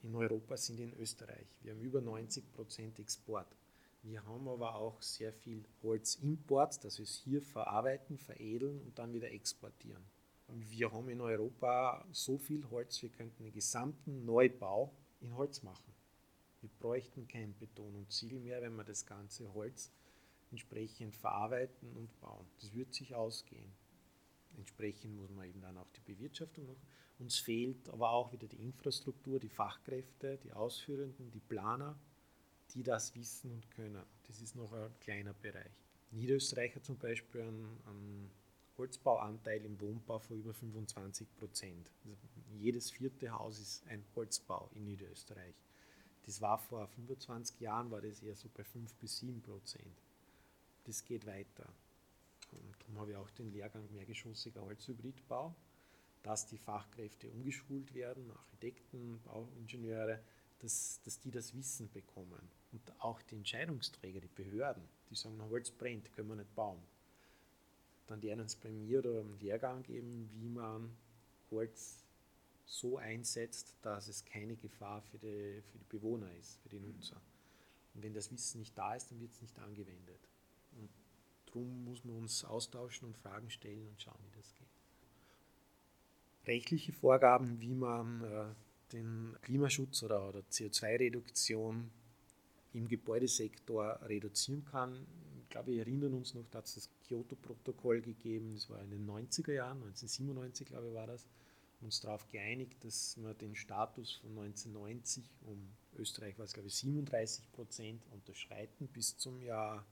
[0.02, 1.46] in Europa sind in Österreich.
[1.62, 3.48] Wir haben über 90 Prozent Export.
[4.02, 9.30] Wir haben aber auch sehr viel Holzimport, das wir hier verarbeiten, veredeln und dann wieder
[9.32, 10.04] exportieren.
[10.56, 15.92] Wir haben in Europa so viel Holz, wir könnten den gesamten Neubau in Holz machen.
[16.60, 19.92] Wir bräuchten kein Beton und Ziegel mehr, wenn wir das ganze Holz
[20.50, 22.46] entsprechend verarbeiten und bauen.
[22.60, 23.72] Das wird sich ausgehen.
[24.56, 26.86] Entsprechend muss man eben dann auch die Bewirtschaftung machen.
[27.18, 31.98] Uns fehlt aber auch wieder die Infrastruktur, die Fachkräfte, die Ausführenden, die Planer,
[32.74, 34.04] die das wissen und können.
[34.28, 35.72] Das ist noch ein kleiner Bereich.
[36.12, 38.30] Niederösterreich hat zum Beispiel einen, einen
[38.76, 41.90] Holzbauanteil im Wohnbau von über 25 Prozent.
[42.04, 42.26] Also
[42.58, 45.54] jedes vierte Haus ist ein Holzbau in Niederösterreich.
[46.26, 50.02] Das war vor 25 Jahren, war das eher so bei 5 bis 7 Prozent.
[50.84, 51.68] Das geht weiter.
[52.52, 55.54] Und darum habe ich auch den Lehrgang mehrgeschossiger Holzhybridbau,
[56.22, 60.20] dass die Fachkräfte umgeschult werden, Architekten, Bauingenieure,
[60.60, 62.50] dass, dass die das Wissen bekommen.
[62.72, 66.82] Und auch die Entscheidungsträger, die Behörden, die sagen, Holz brennt, können wir nicht bauen.
[68.06, 70.94] Dann lernen es bei mir oder im Lehrgang geben, wie man
[71.50, 72.04] Holz
[72.66, 77.20] so einsetzt, dass es keine Gefahr für die, für die Bewohner ist, für die Nutzer.
[77.94, 80.28] Und wenn das Wissen nicht da ist, dann wird es nicht angewendet.
[80.72, 80.88] Und
[81.46, 84.66] darum muss man uns austauschen und Fragen stellen und schauen, wie das geht.
[86.46, 88.46] Rechtliche Vorgaben, wie man äh,
[88.92, 91.90] den Klimaschutz oder, oder CO2-Reduktion
[92.72, 95.06] im Gebäudesektor reduzieren kann.
[95.54, 98.90] Ich glaube, wir erinnern uns noch, da hat es das Kyoto-Protokoll gegeben, das war in
[98.90, 101.28] den 90er Jahren, 1997 glaube ich war das
[101.80, 105.64] uns darauf geeinigt, dass wir den Status von 1990 um
[105.96, 109.86] Österreich war es glaube ich 37 Prozent unterschreiten bis zum Jahr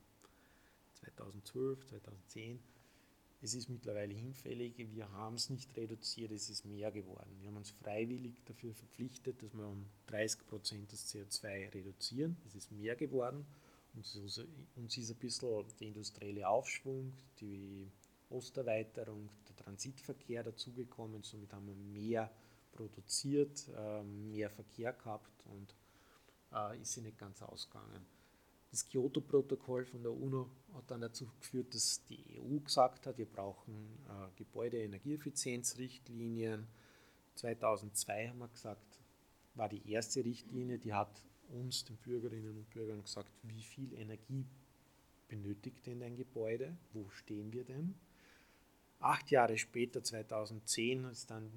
[0.94, 2.58] 2012, 2010.
[3.40, 7.36] Es ist mittlerweile hinfällig, wir haben es nicht reduziert, es ist mehr geworden.
[7.38, 12.36] Wir haben uns freiwillig dafür verpflichtet, dass wir um 30 Prozent das CO2 reduzieren.
[12.48, 13.46] Es ist mehr geworden.
[13.94, 17.90] Uns ist ein bisschen der industrielle Aufschwung, die
[18.30, 21.22] Osterweiterung, der Transitverkehr dazugekommen.
[21.22, 22.30] Somit haben wir mehr
[22.72, 25.74] produziert, ähm, mehr Verkehr gehabt und
[26.52, 28.06] äh, ist sie nicht ganz ausgegangen.
[28.70, 33.26] Das Kyoto-Protokoll von der UNO hat dann dazu geführt, dass die EU gesagt hat, wir
[33.26, 36.66] brauchen äh, Gebäudeenergieeffizienzrichtlinien.
[37.34, 38.98] 2002 haben wir gesagt,
[39.54, 41.22] war die erste Richtlinie, die hat
[41.52, 44.46] uns, den Bürgerinnen und Bürgern, gesagt, wie viel Energie
[45.28, 47.94] benötigt denn ein Gebäude, wo stehen wir denn.
[48.98, 51.50] Acht Jahre später, 2010, ist dann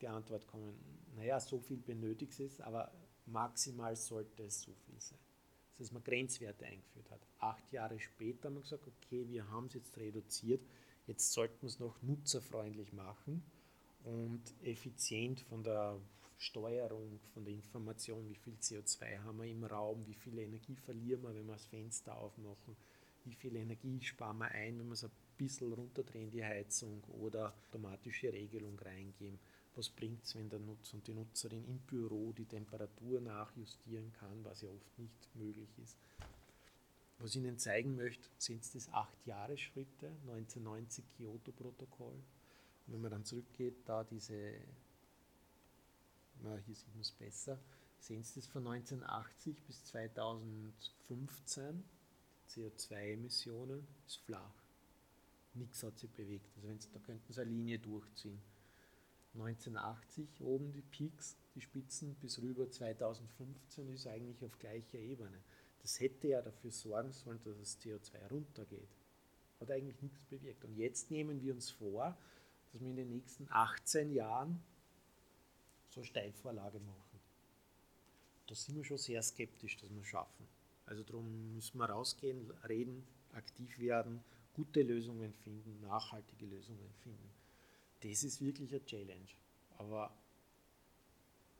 [0.00, 0.74] die Antwort gekommen,
[1.16, 2.90] naja, so viel benötigt es, aber
[3.26, 5.18] maximal sollte es so viel sein
[5.80, 7.20] dass man Grenzwerte eingeführt hat.
[7.38, 10.60] Acht Jahre später haben wir gesagt, okay, wir haben es jetzt reduziert,
[11.06, 13.42] jetzt sollten wir es noch nutzerfreundlich machen
[14.04, 15.98] und effizient von der
[16.40, 21.22] Steuerung, von der Information, wie viel CO2 haben wir im Raum, wie viel Energie verlieren
[21.22, 22.76] wir, wenn wir das Fenster aufmachen,
[23.24, 27.54] wie viel Energie sparen wir ein, wenn wir es ein bisschen runterdrehen, die Heizung oder
[27.68, 29.38] automatische Regelung reingeben
[29.76, 34.44] was bringt es, wenn der Nutzer und die Nutzerin im Büro die Temperatur nachjustieren kann,
[34.44, 35.96] was ja oft nicht möglich ist.
[37.18, 42.18] Was ich Ihnen zeigen möchte, sind das acht Jahre Schritte, 1990 Kyoto-Protokoll.
[42.86, 44.54] Wenn man dann zurückgeht, da diese,
[46.42, 47.58] na, hier sieht man es besser,
[47.98, 51.84] sehen Sie das von 1980 bis 2015,
[52.48, 54.54] CO2-Emissionen, ist flach.
[55.54, 56.48] Nichts hat sich bewegt.
[56.56, 58.40] Also da könnten Sie eine Linie durchziehen.
[59.34, 65.42] 1980 oben die Peaks, die Spitzen, bis rüber 2015 ist eigentlich auf gleicher Ebene.
[65.82, 68.88] Das hätte ja dafür sorgen sollen, dass das CO2 runtergeht.
[69.60, 70.64] Hat eigentlich nichts bewirkt.
[70.64, 72.16] Und jetzt nehmen wir uns vor,
[72.72, 74.62] dass wir in den nächsten 18 Jahren
[75.90, 77.20] so Steilvorlage machen.
[78.46, 80.46] Da sind wir schon sehr skeptisch, dass wir es schaffen.
[80.86, 84.24] Also darum müssen wir rausgehen, reden, aktiv werden,
[84.54, 87.30] gute Lösungen finden, nachhaltige Lösungen finden
[88.00, 89.28] das ist wirklich eine Challenge.
[89.78, 90.12] Aber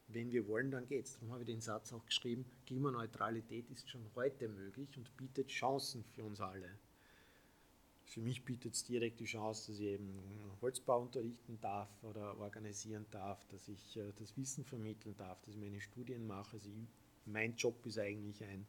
[0.09, 1.15] wenn wir wollen, dann geht es.
[1.15, 6.05] Darum habe ich den Satz auch geschrieben, Klimaneutralität ist schon heute möglich und bietet Chancen
[6.05, 6.79] für uns alle.
[8.11, 10.21] Für mich bietet es direkt die Chance, dass ich eben
[10.61, 15.61] Holzbau unterrichten darf oder organisieren darf, dass ich äh, das Wissen vermitteln darf, dass ich
[15.61, 16.57] meine Studien mache.
[16.57, 16.89] Also ich,
[17.27, 18.67] mein Job ist eigentlich ein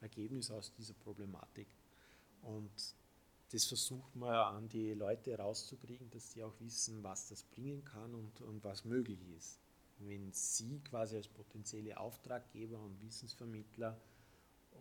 [0.00, 1.66] Ergebnis aus dieser Problematik.
[2.42, 2.70] Und
[3.50, 8.14] das versucht man an die Leute rauszukriegen, dass sie auch wissen, was das bringen kann
[8.14, 9.58] und, und was möglich ist.
[9.98, 14.00] Wenn Sie quasi als potenzielle Auftraggeber und Wissensvermittler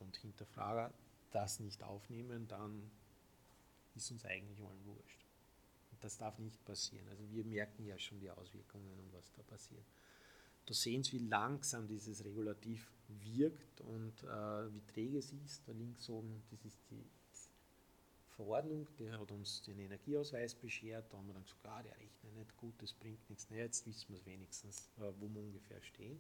[0.02, 0.94] und Hinterfrager
[1.32, 2.92] das nicht aufnehmen, dann
[3.96, 5.26] ist uns eigentlich allen wurscht.
[5.92, 7.08] Und das darf nicht passieren.
[7.10, 9.86] Also wir merken ja schon die Auswirkungen und was da passiert.
[10.66, 15.68] Da sehen Sie, wie langsam dieses Regulativ wirkt und äh, wie träge es ist.
[15.68, 17.06] Da links oben, das ist die
[18.30, 22.36] Verordnung, der hat uns den Energieausweis beschert, da haben wir dann gesagt, ah, der rechnet
[22.36, 23.48] nicht gut, das bringt nichts.
[23.50, 26.20] Na, jetzt wissen wir es wenigstens, äh, wo wir ungefähr stehen.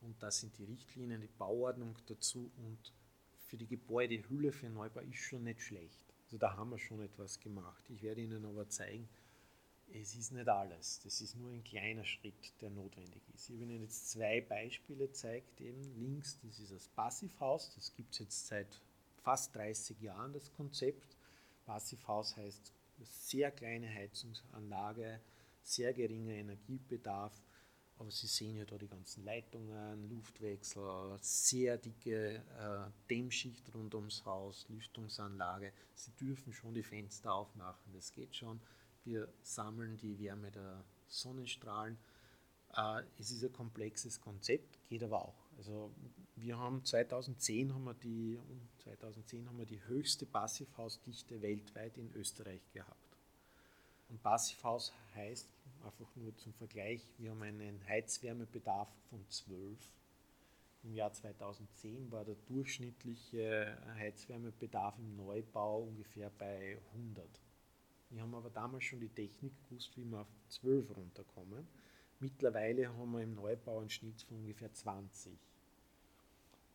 [0.00, 2.92] Und das sind die Richtlinien, die Bauordnung dazu und
[3.46, 6.03] für die Gebäudehülle für Neubau ist schon nicht schlecht.
[6.34, 7.84] Also da haben wir schon etwas gemacht.
[7.90, 9.08] Ich werde Ihnen aber zeigen,
[9.92, 10.98] es ist nicht alles.
[11.04, 13.50] Das ist nur ein kleiner Schritt, der notwendig ist.
[13.50, 15.60] Ich habe Ihnen jetzt zwei Beispiele gezeigt.
[15.60, 18.80] Eben links, das ist das Passivhaus, das gibt es jetzt seit
[19.22, 21.16] fast 30 Jahren, das Konzept.
[21.66, 22.72] Passivhaus heißt
[23.04, 25.20] sehr kleine Heizungsanlage,
[25.62, 27.44] sehr geringer Energiebedarf,
[27.98, 34.24] aber Sie sehen ja da die ganzen Leitungen, Luftwechsel, sehr dicke äh, Dämmschicht rund ums
[34.24, 35.72] Haus, Lüftungsanlage.
[35.94, 38.60] Sie dürfen schon die Fenster aufmachen, das geht schon.
[39.04, 41.96] Wir sammeln die Wärme der Sonnenstrahlen.
[42.76, 45.44] Äh, es ist ein komplexes Konzept, geht aber auch.
[45.56, 45.90] Also
[46.36, 48.40] wir haben 2010 haben wir die
[48.82, 53.16] 2010 haben wir die höchste Passivhausdichte weltweit in Österreich gehabt.
[54.08, 55.48] Und Passivhaus heißt
[55.84, 59.78] einfach nur zum Vergleich, wir haben einen Heizwärmebedarf von 12.
[60.82, 67.26] Im Jahr 2010 war der durchschnittliche Heizwärmebedarf im Neubau ungefähr bei 100.
[68.10, 71.66] Wir haben aber damals schon die Technik gewusst, wie wir auf 12 runterkommen.
[72.20, 75.32] Mittlerweile haben wir im Neubau einen Schnitt von ungefähr 20.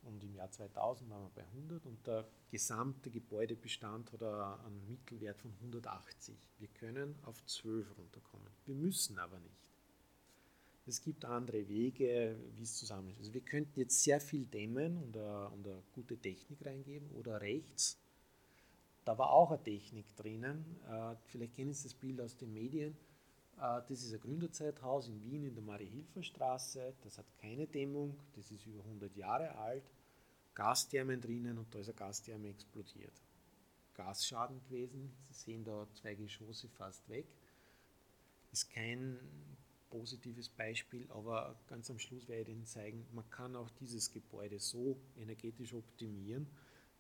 [0.04, 5.40] Und im Jahr 2000 waren wir bei 100 und der gesamte Gebäudebestand hat einen Mittelwert
[5.40, 6.36] von 180.
[6.58, 8.48] Wir können auf 12 runterkommen.
[8.66, 9.70] Wir müssen aber nicht.
[10.88, 13.20] Es gibt andere Wege, wie es zusammen ist.
[13.20, 17.42] Also wir könnten jetzt sehr viel dämmen und eine, und eine gute Technik reingeben oder
[17.42, 18.00] rechts.
[19.06, 20.66] Da war auch eine Technik drinnen.
[20.88, 22.98] Äh, vielleicht kennen Sie das Bild aus den Medien.
[23.60, 26.94] Äh, das ist ein Gründerzeithaus in Wien in der Marie-Hilfer-Straße.
[27.02, 29.92] Das hat keine Dämmung, das ist über 100 Jahre alt.
[30.54, 33.14] Gasthermen drinnen und da ist eine Gastherme explodiert.
[33.94, 35.12] Gasschaden gewesen.
[35.30, 37.28] Sie sehen da zwei Geschosse fast weg.
[38.52, 39.20] Ist kein
[39.90, 44.60] positives Beispiel, aber ganz am Schluss werde ich Ihnen zeigen, man kann auch dieses Gebäude
[44.60, 46.48] so energetisch optimieren,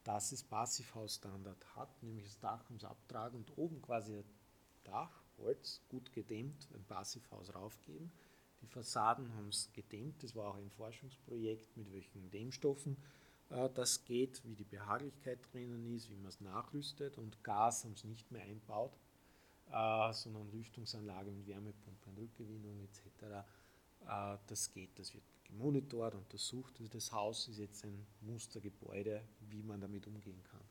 [0.03, 4.23] dass es Passivhausstandard hat, nämlich das Dach ums Abtragen und oben quasi ein
[4.83, 8.11] Dach, Holz, gut gedämmt, ein Passivhaus raufgeben.
[8.61, 12.97] Die Fassaden haben es gedämmt, das war auch ein Forschungsprojekt, mit welchen Dämmstoffen
[13.49, 17.93] äh, das geht, wie die Behaglichkeit drinnen ist, wie man es nachrüstet und Gas haben
[17.93, 18.97] es nicht mehr einbaut,
[19.71, 23.45] äh, sondern Lüftungsanlage mit Wärmepumpen, Rückgewinnung etc.
[24.07, 26.75] Äh, das geht, das wird gemonitort, untersucht.
[26.79, 30.61] Also das Haus ist jetzt ein Mustergebäude, wie man damit umgehen kann.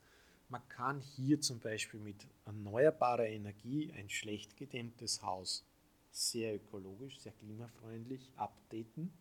[0.51, 5.67] Man kann hier zum Beispiel mit erneuerbarer Energie ein schlecht gedämmtes Haus
[6.11, 9.13] sehr ökologisch, sehr klimafreundlich updaten.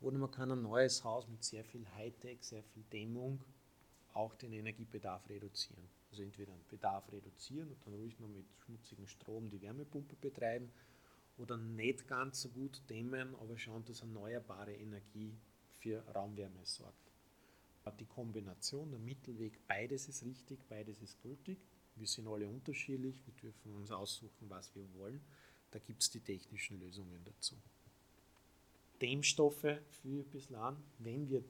[0.00, 3.44] Oder man kann ein neues Haus mit sehr viel Hightech, sehr viel Dämmung
[4.14, 5.88] auch den Energiebedarf reduzieren.
[6.10, 10.72] Also entweder einen Bedarf reduzieren und dann ruhig noch mit schmutzigem Strom die Wärmepumpe betreiben
[11.36, 15.36] oder nicht ganz so gut dämmen, aber schauen, dass erneuerbare Energie
[15.78, 17.07] für Raumwärme sorgt.
[17.92, 21.58] Die Kombination, der Mittelweg, beides ist richtig, beides ist gültig.
[21.96, 25.20] Wir sind alle unterschiedlich, wir dürfen uns aussuchen, was wir wollen.
[25.70, 27.56] Da gibt es die technischen Lösungen dazu.
[29.02, 31.44] Dämmstoffe für bislang, wenn wir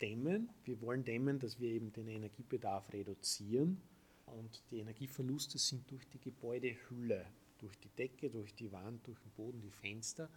[0.00, 3.80] dämmen, wir wollen dämmen, dass wir eben den Energiebedarf reduzieren
[4.26, 7.26] und die Energieverluste sind durch die Gebäudehülle
[7.58, 10.28] durch die Decke, durch die Wand, durch den Boden, die Fenster.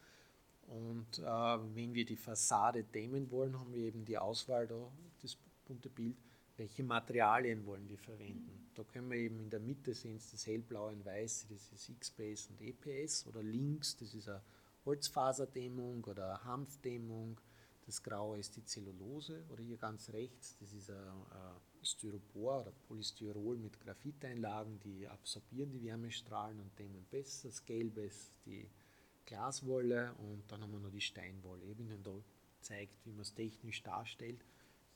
[0.67, 5.38] Und äh, wenn wir die Fassade dämmen wollen, haben wir eben die Auswahl da, das
[5.65, 6.15] bunte Bild,
[6.58, 8.69] welche Materialien wollen wir verwenden.
[8.76, 12.50] Da können wir eben in der Mitte sehen, das hellblaue und weiße, das ist X-Base
[12.50, 14.41] und EPS, oder links, das ist eine
[14.86, 17.39] Holzfaserdämmung oder eine Hanfdämmung,
[17.86, 21.12] das Graue ist die Zellulose, oder hier ganz rechts, das ist eine
[21.84, 27.50] Styropor oder Polystyrol mit Graphiteinlagen, die absorbieren die Wärmestrahlen und dämmen besser.
[27.50, 28.69] Das Gelbe ist die
[29.32, 31.63] Glaswolle und dann haben wir noch die Steinwolle.
[31.63, 32.13] Ich habe Ihnen da
[32.60, 34.44] gezeigt, wie man es technisch darstellt.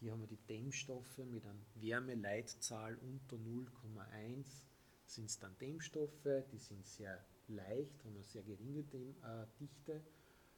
[0.02, 4.46] Hier haben wir die Dämmstoffe mit einer Wärmeleitzahl unter 0,1
[5.06, 10.02] sind es dann Dämmstoffe, die sind sehr leicht, haben eine sehr geringe Dämm äh, Dichte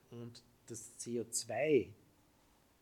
[0.10, 1.90] und das CO2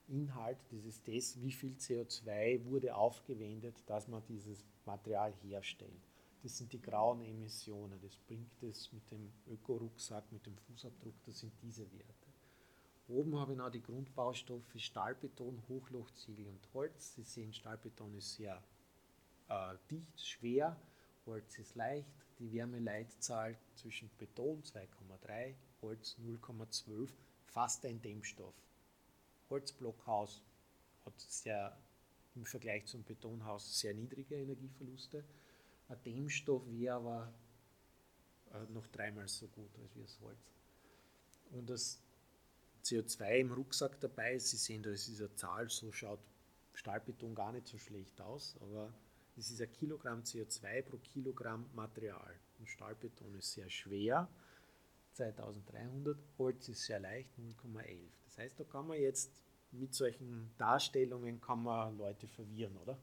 [0.07, 6.07] Inhalt dieses Tests, wie viel CO2 wurde aufgewendet, dass man dieses Material herstellt.
[6.45, 11.39] Das sind die grauen Emissionen, das bringt es mit dem Öko-Rucksack, mit dem Fußabdruck, das
[11.39, 12.27] sind diese Werte.
[13.07, 17.15] Oben habe ich noch die Grundbaustoffe Stahlbeton, Hochlochziegel und Holz.
[17.15, 18.61] Sie sehen, Stahlbeton ist sehr
[19.49, 20.79] äh, dicht, schwer,
[21.25, 22.13] Holz ist leicht.
[22.37, 27.09] Die Wärmeleitzahl zwischen Beton 2,3, Holz 0,12,
[27.47, 28.53] fast ein Dämmstoff.
[29.49, 30.43] Holzblockhaus
[31.05, 31.75] hat sehr,
[32.35, 35.25] im Vergleich zum Betonhaus sehr niedrige Energieverluste.
[35.87, 37.33] Ein Dämmstoff wäre aber
[38.53, 40.39] äh, noch dreimal so gut als wie das Holz.
[41.51, 42.01] Und das
[42.83, 46.19] CO2 im Rucksack dabei, Sie sehen, da ist diese Zahl, so schaut
[46.73, 48.93] Stahlbeton gar nicht so schlecht aus, aber
[49.37, 52.35] es ist ein Kilogramm CO2 pro Kilogramm Material.
[52.59, 54.27] Und Stahlbeton ist sehr schwer,
[55.13, 57.99] 2300, Holz ist sehr leicht, 0,11.
[58.25, 59.31] Das heißt, da kann man jetzt
[59.71, 62.97] mit solchen Darstellungen kann man Leute verwirren, oder?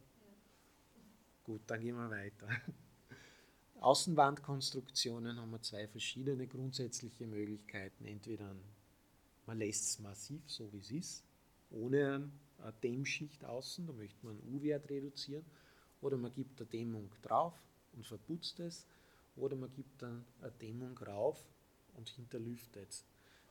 [1.45, 2.49] Gut, dann gehen wir weiter.
[3.81, 8.05] Außenwandkonstruktionen haben wir zwei verschiedene grundsätzliche Möglichkeiten.
[8.05, 8.55] Entweder
[9.47, 11.25] man lässt es massiv, so wie es ist,
[11.71, 15.45] ohne eine Dämmschicht außen, da möchte man U-Wert reduzieren,
[16.01, 17.55] oder man gibt eine Dämmung drauf
[17.93, 18.87] und verputzt es,
[19.35, 21.45] oder man gibt dann eine Dämmung rauf
[21.95, 23.05] und hinterlüftet es.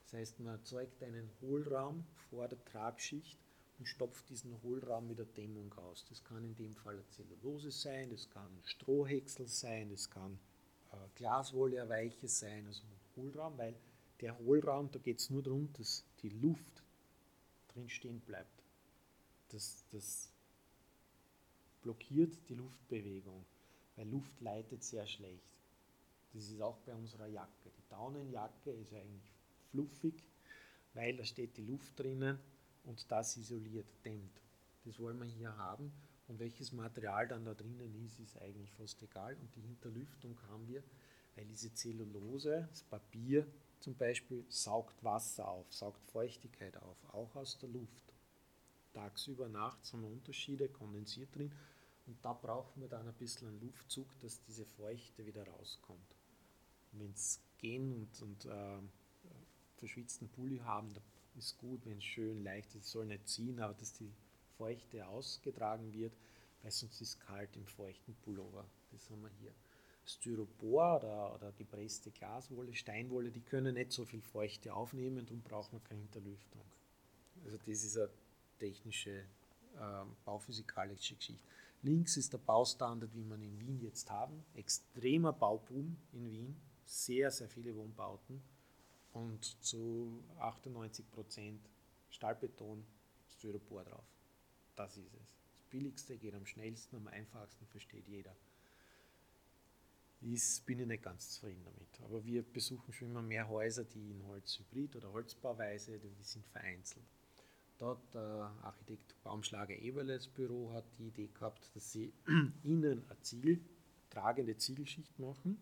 [0.03, 3.37] Das heißt, man erzeugt einen Hohlraum vor der Tragschicht
[3.81, 6.05] und stopft diesen Hohlraum mit der Dämmung aus.
[6.07, 10.37] Das kann in dem Fall eine Zellulose sein, das kann Strohhäcksel sein, das kann
[10.91, 11.87] äh, Glaswolle,
[12.21, 13.75] sein, also ein Hohlraum, weil
[14.19, 16.83] der Hohlraum, da geht es nur darum, dass die Luft
[17.69, 18.63] drin stehen bleibt.
[19.49, 20.31] Das, das
[21.81, 23.43] blockiert die Luftbewegung,
[23.95, 25.57] weil Luft leitet sehr schlecht.
[26.35, 27.71] Das ist auch bei unserer Jacke.
[27.75, 29.33] Die Daunenjacke ist eigentlich
[29.71, 30.23] fluffig,
[30.93, 32.37] weil da steht die Luft drinnen
[32.83, 34.41] und das isoliert, dämmt.
[34.85, 35.91] Das wollen wir hier haben.
[36.27, 39.35] Und welches Material dann da drinnen ist, ist eigentlich fast egal.
[39.35, 40.83] Und die Hinterlüftung haben wir,
[41.35, 43.45] weil diese Zellulose, das Papier,
[43.79, 48.13] zum Beispiel saugt Wasser auf, saugt Feuchtigkeit auf, auch aus der Luft.
[48.93, 51.51] Tagsüber, nachts haben wir Unterschiede, kondensiert drin.
[52.07, 56.15] Und da brauchen wir dann ein bisschen einen Luftzug, dass diese Feuchte wieder rauskommt.
[56.93, 58.79] Wenn es gehen und, und äh,
[59.77, 61.01] verschwitzten Pulli haben, da
[61.35, 64.11] ist gut, wenn es schön leicht ist, es soll nicht ziehen, aber dass die
[64.57, 66.13] Feuchte ausgetragen wird,
[66.61, 68.65] weil sonst ist es kalt im feuchten Pullover.
[68.91, 69.53] Das haben wir hier.
[70.05, 75.71] Styropor oder, oder gepresste Glaswolle, Steinwolle, die können nicht so viel Feuchte aufnehmen, darum braucht
[75.73, 76.63] man keine Hinterlüftung.
[77.45, 78.09] Also das ist eine
[78.59, 79.19] technische,
[79.75, 81.43] äh, bauphysikalische Geschichte.
[81.83, 84.43] Links ist der Baustandard, wie man in Wien jetzt haben.
[84.53, 86.55] Extremer Bauboom in Wien,
[86.85, 88.41] sehr, sehr viele Wohnbauten
[89.13, 91.69] und zu 98 Prozent
[92.09, 92.85] Stahlbeton,
[93.29, 94.05] Styropor drauf.
[94.75, 95.27] Das ist es.
[95.53, 98.35] Das billigste geht am schnellsten, am einfachsten versteht jeder.
[100.23, 102.01] Ich bin ich nicht ganz zufrieden damit.
[102.03, 107.05] Aber wir besuchen schon immer mehr Häuser, die in Holzhybrid oder Holzbauweise, die sind vereinzelt.
[107.79, 112.13] Dort der Architekt Baumschlager Eberles Büro hat die Idee gehabt, dass sie
[112.63, 113.59] innen eine Ziegel,
[114.11, 115.59] tragende Ziegelschicht machen.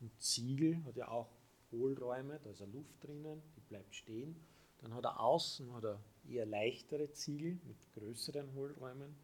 [0.00, 1.30] Und Ziegel hat ja auch
[1.72, 4.36] Hohlräume, da ist eine Luft drinnen, die bleibt stehen.
[4.78, 9.16] Dann hat er außen hat er eher leichtere Ziegel mit größeren Hohlräumen,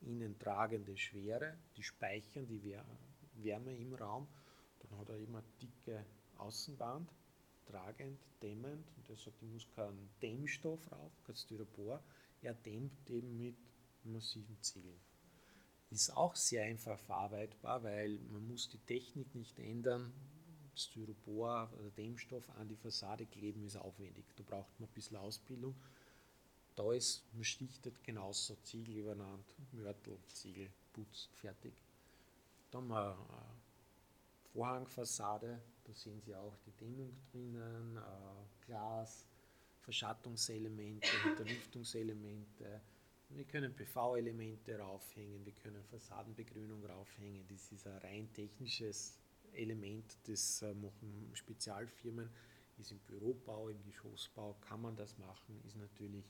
[0.00, 2.76] innen tragende Schwere, die speichern die
[3.34, 4.26] Wärme im Raum.
[4.80, 6.04] Dann hat er immer dicke
[6.38, 7.10] Außenwand,
[7.66, 8.86] tragend, dämmend.
[8.96, 12.02] Und er sagt, ich muss keinen Dämmstoff rauf, kein Styropor.
[12.42, 13.56] Er dämmt eben mit
[14.04, 15.00] massiven Ziegeln.
[15.90, 20.12] Ist auch sehr einfach verarbeitbar, weil man muss die Technik nicht ändern.
[20.76, 24.24] Styropor oder Dämmstoff an die Fassade kleben ist aufwendig.
[24.36, 25.74] Da braucht man ein bisschen Ausbildung.
[26.74, 31.74] Da ist man stichtet genauso Ziegel übereinander, Mörtel, Ziegel, Putz, fertig.
[32.70, 33.54] Dann haben wir eine
[34.52, 39.26] Vorhangfassade, da sehen Sie auch die Dämmung drinnen, äh, Glas,
[39.82, 42.80] Verschattungselemente, Hinterlüftungselemente.
[43.28, 47.46] Wir können PV-Elemente raufhängen, wir können Fassadenbegrünung raufhängen.
[47.48, 49.18] Das ist ein rein technisches
[49.54, 52.30] Element, das äh, machen Spezialfirmen,
[52.78, 56.24] ist im Bürobau, im Geschossbau, kann man das machen, ist natürlich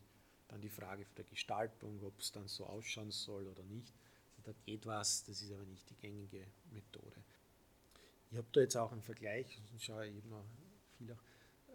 [0.49, 3.95] dann die Frage der Gestaltung, ob es dann so ausschauen soll oder nicht.
[4.37, 7.23] Also da geht was, das ist aber nicht die gängige Methode.
[8.31, 10.45] Ich habe da jetzt auch einen Vergleich, schaue ich noch
[10.99, 11.19] viel auch.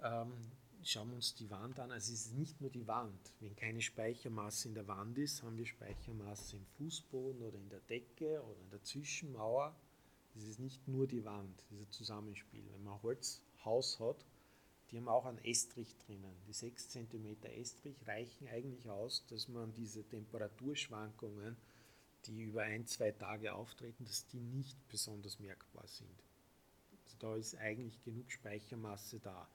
[0.01, 0.51] Ähm,
[0.83, 1.91] schauen wir uns die Wand an.
[1.91, 3.33] Also es ist nicht nur die Wand.
[3.39, 7.81] Wenn keine Speichermasse in der Wand ist, haben wir Speichermasse im Fußboden oder in der
[7.81, 9.75] Decke oder in der Zwischenmauer.
[10.33, 12.63] Das ist nicht nur die Wand, dieses Zusammenspiel.
[12.71, 14.25] Wenn man ein Holzhaus hat,
[14.91, 16.35] die haben auch einen Estrich drinnen.
[16.47, 21.57] Die 6 cm Estrich reichen eigentlich aus, dass man diese Temperaturschwankungen,
[22.25, 26.23] die über ein, zwei Tage auftreten, dass die nicht besonders merkbar sind.
[27.03, 29.47] Also da ist eigentlich genug Speichermasse da.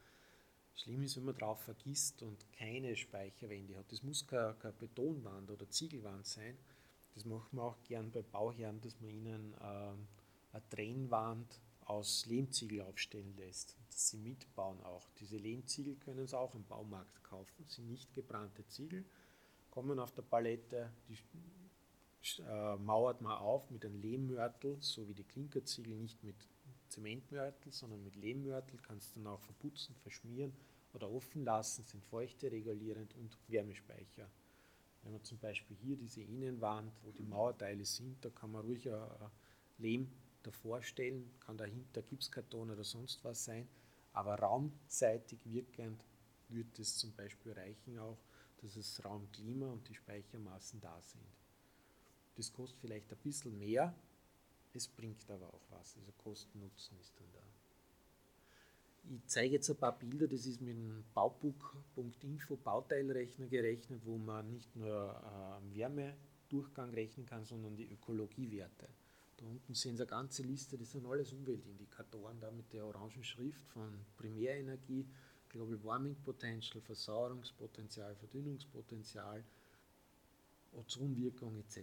[0.77, 3.91] Schlimm ist, wenn man drauf vergisst und keine Speicherwände hat.
[3.93, 6.57] Das muss keine, keine Betonwand oder Ziegelwand sein.
[7.15, 10.09] Das machen wir auch gern bei Bauherren, dass man ihnen ähm,
[10.55, 15.11] eine Trennwand aus Lehmziegel aufstellen lässt, dass sie mitbauen auch.
[15.21, 19.05] Diese Lehmziegel können Sie auch im Baumarkt kaufen, sind nicht gebrannte Ziegel,
[19.71, 21.19] kommen auf der Palette, die
[22.41, 26.37] äh, mauert man auf mit einem Lehmmörtel, so wie die Klinkerziegel, nicht mit
[26.89, 30.55] Zementmörtel, sondern mit Lehmmörtel, kannst dann auch verputzen, verschmieren
[30.95, 34.31] oder offen lassen, sind feuchteregulierend und Wärmespeicher.
[35.03, 38.89] Wenn man zum Beispiel hier diese Innenwand, wo die Mauerteile sind, da kann man ruhig
[38.89, 39.31] ein
[39.77, 40.11] Lehm
[40.47, 43.69] davor stellen, kann dahinter Gipskarton oder sonst was sein,
[44.13, 46.05] aber raumseitig wirkend
[46.49, 48.19] würde es zum Beispiel reichen auch,
[48.59, 51.25] dass das Raumklima und die Speichermassen da sind.
[52.37, 53.95] Das kostet vielleicht ein bisschen mehr,
[54.73, 57.43] es bringt aber auch was, also Kosten-Nutzen ist dann da.
[59.15, 64.51] Ich zeige jetzt ein paar Bilder, das ist mit dem Baubook.info Bauteilrechner gerechnet, wo man
[64.51, 68.89] nicht nur äh, Wärmedurchgang rechnen kann, sondern die Ökologiewerte.
[69.45, 73.23] Da unten sehen Sie eine ganze Liste, das sind alles Umweltindikatoren, da mit der orangen
[73.23, 75.07] Schrift von Primärenergie,
[75.51, 79.45] Global Warming Potential, Versauerungspotenzial, Verdünnungspotenzial,
[80.73, 81.81] Ozonwirkung etc.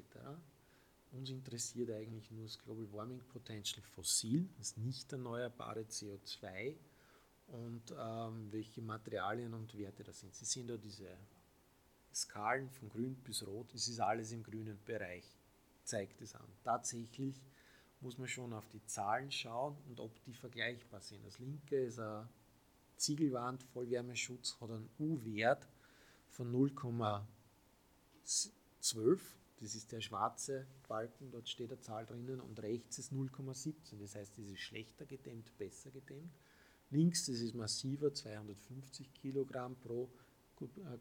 [1.12, 6.76] Uns interessiert eigentlich nur das Global Warming Potential fossil, das nicht erneuerbare CO2
[7.48, 10.34] und ähm, welche Materialien und Werte da sind.
[10.34, 11.16] Sie sehen da diese
[12.12, 15.38] Skalen von grün bis rot, es ist alles im grünen Bereich
[15.84, 16.48] zeigt es an.
[16.64, 17.36] Tatsächlich
[18.02, 21.26] muss man schon auf die Zahlen schauen und ob die vergleichbar sind.
[21.26, 22.30] Das linke ist eine
[22.98, 25.68] Ziegelwand, Vollwärmeschutz, hat einen U-Wert
[26.28, 29.20] von 0,12.
[29.60, 34.00] Das ist der schwarze Balken, dort steht eine Zahl drinnen und rechts ist 0,17.
[34.00, 36.40] Das heißt, es ist schlechter gedämmt, besser gedämmt.
[36.90, 40.12] Links, das ist massiver, 250 Kilogramm pro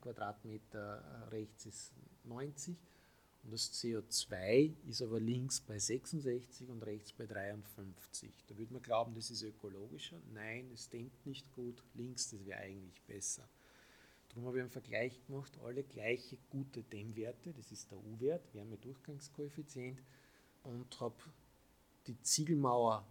[0.01, 1.92] Quadratmeter, rechts ist
[2.24, 2.76] 90
[3.43, 8.45] und das CO2 ist aber links bei 66 und rechts bei 53.
[8.47, 10.20] Da würde man glauben, das ist ökologischer.
[10.32, 11.82] Nein, es dämmt nicht gut.
[11.95, 13.49] Links, das wäre eigentlich besser.
[14.28, 20.01] Darum habe ich einen Vergleich gemacht, alle gleiche gute Dämmwerte, das ist der U-Wert, Wärmedurchgangskoeffizient,
[20.62, 21.16] und habe
[22.07, 23.05] die Ziegelmauer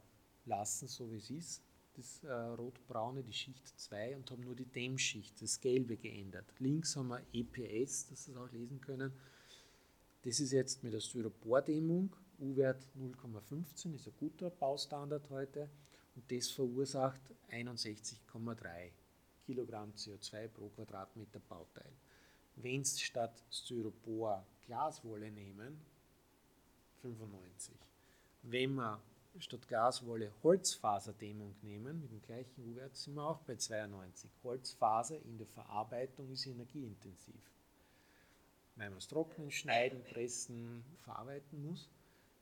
[0.45, 1.63] lassen, so wie es ist,
[1.95, 6.45] das äh, rotbraune, die Schicht 2, und habe nur die Dämmschicht, das Gelbe geändert.
[6.59, 9.11] Links haben wir EPS, dass Sie es auch lesen können.
[10.23, 15.69] Das ist jetzt mit der Styropor-Dämmung, U-Wert 0,15, ist ein guter Baustandard heute,
[16.15, 18.91] und das verursacht 61,3
[19.45, 21.93] Kilogramm CO2 pro Quadratmeter Bauteil.
[22.57, 25.79] Wenn Sie statt Styropor Glaswolle nehmen,
[27.01, 27.73] 95.
[28.43, 29.01] Wenn wir
[29.37, 34.29] statt Glaswolle Holzfaserdämmung nehmen, mit dem gleichen U-Wert sind wir auch bei 92.
[34.43, 37.41] Holzfaser in der Verarbeitung ist energieintensiv.
[38.79, 41.89] Weil man es trocknen, schneiden, pressen, verarbeiten muss.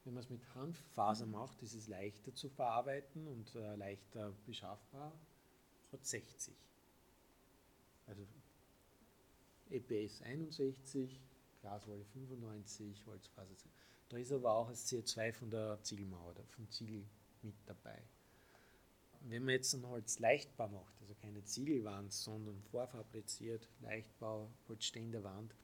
[0.03, 5.11] Wenn man es mit Hanffaser macht, ist es leichter zu verarbeiten und äh, leichter beschaffbar,
[5.91, 6.53] hat 60.
[8.05, 8.21] Also
[9.71, 11.19] EPS 61,
[11.61, 13.55] Glaswolle 95, Holzfaser.
[14.07, 17.03] Da ist aber auch das CO2 von der Ziegelmauer, vom Ziegel
[17.41, 17.99] mit dabei.
[19.21, 25.55] Wenn man jetzt ein Holz leichtbau macht, also keine Ziegelwand, sondern vorfabriziert, Leichtbau, Holzständerwand,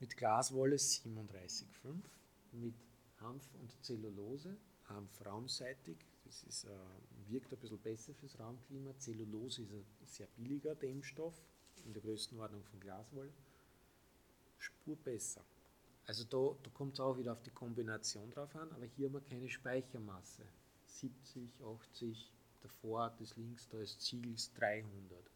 [0.00, 1.94] mit Glaswolle 37,5,
[2.52, 2.74] mit
[3.20, 4.56] Hanf und Zellulose,
[4.88, 6.68] Hanf raumseitig, das ist, äh,
[7.28, 8.96] wirkt ein bisschen besser fürs Raumklima.
[8.98, 11.34] Zellulose ist ein sehr billiger Dämmstoff,
[11.84, 13.32] in der Größenordnung von Glaswolle,
[14.58, 15.44] Spur besser.
[16.06, 19.14] Also da, da kommt es auch wieder auf die Kombination drauf an, aber hier haben
[19.14, 20.42] wir keine Speichermasse.
[20.86, 22.32] 70, 80,
[22.62, 25.30] davor, das links, da ist Ziels 300.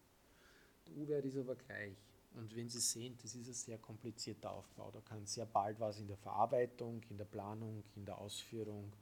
[0.87, 1.97] Der U-Wert ist aber gleich.
[2.35, 4.91] Und wenn Sie sehen, das ist ein sehr komplizierter Aufbau.
[4.91, 8.93] Da kann sehr bald was in der Verarbeitung, in der Planung, in der Ausführung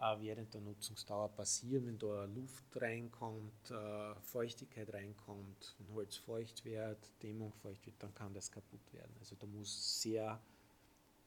[0.00, 6.64] äh, während der Nutzungsdauer passieren, wenn da Luft reinkommt, äh, Feuchtigkeit reinkommt, wenn Holz feucht
[6.64, 9.14] wird, Dämmung feucht wird, dann kann das kaputt werden.
[9.18, 10.40] Also da muss sehr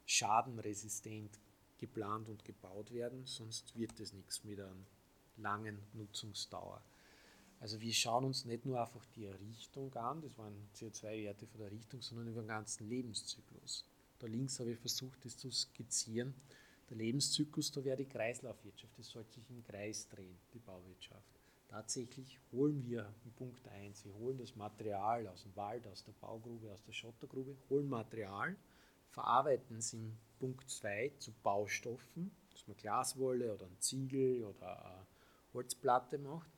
[0.05, 1.39] schadenresistent
[1.77, 4.75] geplant und gebaut werden, sonst wird es nichts mit einer
[5.37, 6.81] langen Nutzungsdauer.
[7.61, 11.67] Also wir schauen uns nicht nur einfach die Errichtung an, das waren CO2-Werte von der
[11.67, 13.85] Errichtung, sondern über den ganzen Lebenszyklus.
[14.19, 16.33] Da links habe ich versucht, das zu skizzieren
[16.91, 18.99] der Lebenszyklus, da wäre die Kreislaufwirtschaft.
[18.99, 21.39] Das sollte sich im Kreis drehen, die Bauwirtschaft.
[21.69, 26.11] Tatsächlich holen wir in Punkt 1, wir holen das Material aus dem Wald, aus der
[26.11, 28.57] Baugrube, aus der Schottergrube, holen Material,
[29.09, 35.05] verarbeiten es in Punkt 2 zu Baustoffen, dass man Glaswolle oder ein Ziegel oder eine
[35.53, 36.51] Holzplatte macht.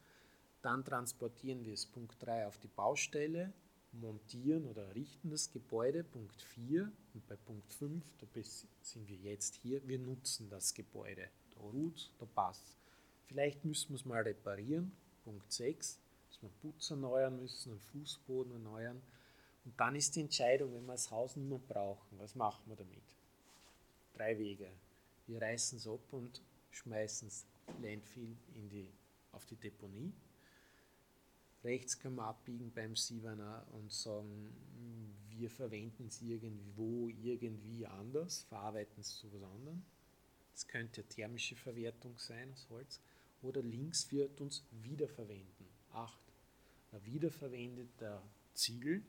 [0.64, 3.52] Dann transportieren wir es Punkt 3 auf die Baustelle,
[3.92, 6.90] montieren oder errichten das Gebäude, Punkt 4.
[7.14, 8.42] Und bei Punkt 5, da
[8.82, 11.28] sind wir jetzt hier, wir nutzen das Gebäude.
[11.54, 12.78] Da ruht, da passt.
[13.26, 14.94] Vielleicht müssen wir es mal reparieren,
[15.26, 16.00] Punkt 6,
[16.30, 19.02] dass wir Putz erneuern müssen, einen Fußboden erneuern.
[19.66, 22.78] Und dann ist die Entscheidung, wenn wir das Haus nicht mehr brauchen, was machen wir
[22.78, 23.04] damit?
[24.14, 24.70] Drei Wege.
[25.28, 26.42] Wir reißen es ab und
[26.72, 27.46] schmeißen es
[27.82, 28.90] Landfill in die,
[29.34, 30.14] auf die Deponie
[31.64, 34.54] Rechts können wir abbiegen beim Siebener und sagen,
[35.30, 39.84] wir verwenden es irgendwo irgendwie anders, verarbeiten es zu was anderem.
[40.52, 43.00] Das könnte thermische Verwertung sein, das Holz.
[43.42, 45.68] Oder links wird uns wiederverwenden.
[45.92, 46.20] 8.
[46.92, 48.22] Ein wiederverwendeter
[48.54, 49.04] Ziegel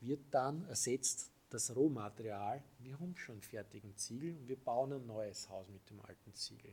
[0.00, 2.62] wird dann ersetzt das Rohmaterial.
[2.78, 6.72] Wir haben schon fertigen Ziegel und wir bauen ein neues Haus mit dem alten Ziegel.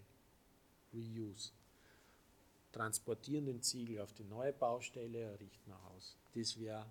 [0.94, 1.52] Reuse
[2.72, 6.18] transportieren den Ziegel auf die neue Baustelle, errichten ein Haus.
[6.34, 6.86] Das wäre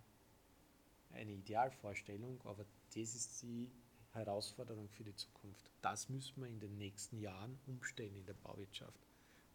[1.12, 2.64] eine Idealvorstellung, aber
[2.94, 3.70] das ist die
[4.12, 5.70] Herausforderung für die Zukunft.
[5.82, 9.06] Das müssen wir in den nächsten Jahren umstellen in der Bauwirtschaft.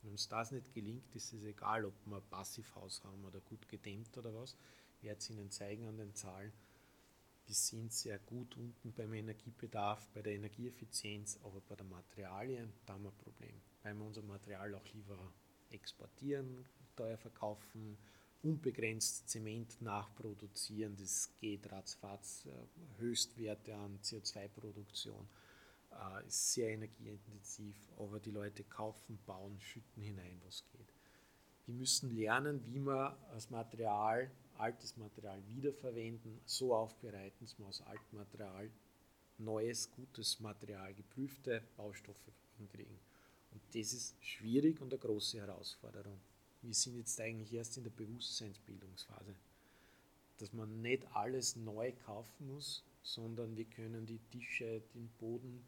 [0.01, 4.17] Wenn uns das nicht gelingt, ist es egal, ob wir Passivhaus haben oder gut gedämmt
[4.17, 4.55] oder was.
[4.97, 6.53] Ich werde es Ihnen zeigen an den Zahlen.
[7.45, 12.93] Wir sind sehr gut unten beim Energiebedarf, bei der Energieeffizienz, aber bei den Materialien, da
[12.93, 15.17] haben wir ein Problem, weil wir unser Material auch lieber
[15.72, 17.97] exportieren, teuer verkaufen,
[18.43, 25.28] unbegrenzt Zement nachproduzieren, das geht ratzfatz, äh, Höchstwerte an CO2-Produktion,
[25.91, 30.93] äh, ist sehr energieintensiv, aber die Leute kaufen, bauen, schütten hinein, was geht.
[31.66, 37.82] Wir müssen lernen, wie wir das Material, altes Material wiederverwenden, so aufbereiten, dass wir aus
[37.82, 38.70] altem Material
[39.39, 42.99] neues, gutes Material, geprüfte Baustoffe hinkriegen.
[43.56, 46.20] Und das ist schwierig und eine große Herausforderung.
[46.62, 49.34] wir sind jetzt eigentlich erst in der Bewusstseinsbildungsphase,
[50.39, 55.66] dass man nicht alles neu kaufen muss, sondern wir können die Tische, den Boden,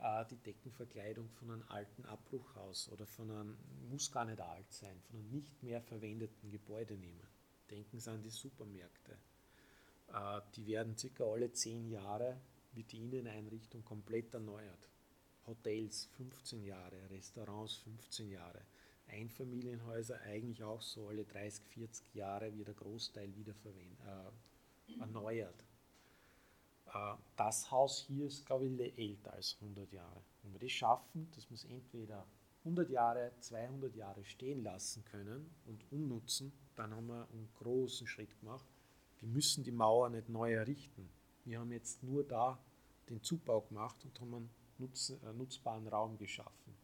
[0.00, 3.56] äh, die Deckenverkleidung von einem alten Abbruchhaus oder von einem,
[3.88, 7.28] muss gar nicht alt sein, von einem nicht mehr verwendeten Gebäude nehmen.
[7.70, 9.16] Denken Sie an die Supermärkte.
[10.12, 12.40] Äh, die werden circa alle zehn Jahre
[12.72, 14.88] wird die Inneneinrichtung komplett erneuert.
[15.48, 18.60] Hotels 15 Jahre, Restaurants 15 Jahre,
[19.08, 25.64] Einfamilienhäuser eigentlich auch so alle 30, 40 Jahre wird der Großteil wieder äh, erneuert.
[26.92, 30.22] Äh, das Haus hier ist, glaube ich, älter als 100 Jahre.
[30.42, 32.26] Wenn wir das schaffen, dass wir es entweder
[32.64, 38.38] 100 Jahre, 200 Jahre stehen lassen können und umnutzen, dann haben wir einen großen Schritt
[38.40, 38.66] gemacht.
[39.20, 41.08] Wir müssen die Mauer nicht neu errichten.
[41.44, 42.58] Wir haben jetzt nur da
[43.08, 46.74] den Zubau gemacht und haben einen nutz, äh, nutzbaren Raum geschaffen.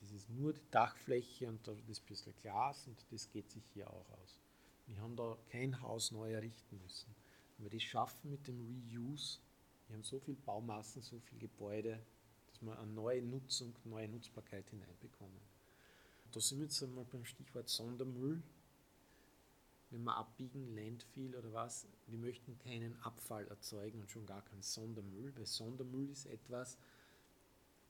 [0.00, 4.08] Das ist nur die Dachfläche und das bisschen Glas und das geht sich hier auch
[4.22, 4.40] aus.
[4.86, 7.14] Wir haben da kein Haus neu errichten müssen.
[7.56, 9.38] Wenn wir das schaffen mit dem Reuse,
[9.86, 12.00] wir haben so viel Baumassen, so viele Gebäude,
[12.46, 15.40] dass wir eine neue Nutzung, neue Nutzbarkeit hineinbekommen.
[16.32, 18.42] Da sind wir jetzt einmal beim Stichwort Sondermüll.
[19.90, 24.62] Wenn wir abbiegen, Landfill oder was, wir möchten keinen Abfall erzeugen und schon gar keinen
[24.62, 26.76] Sondermüll, weil Sondermüll ist etwas,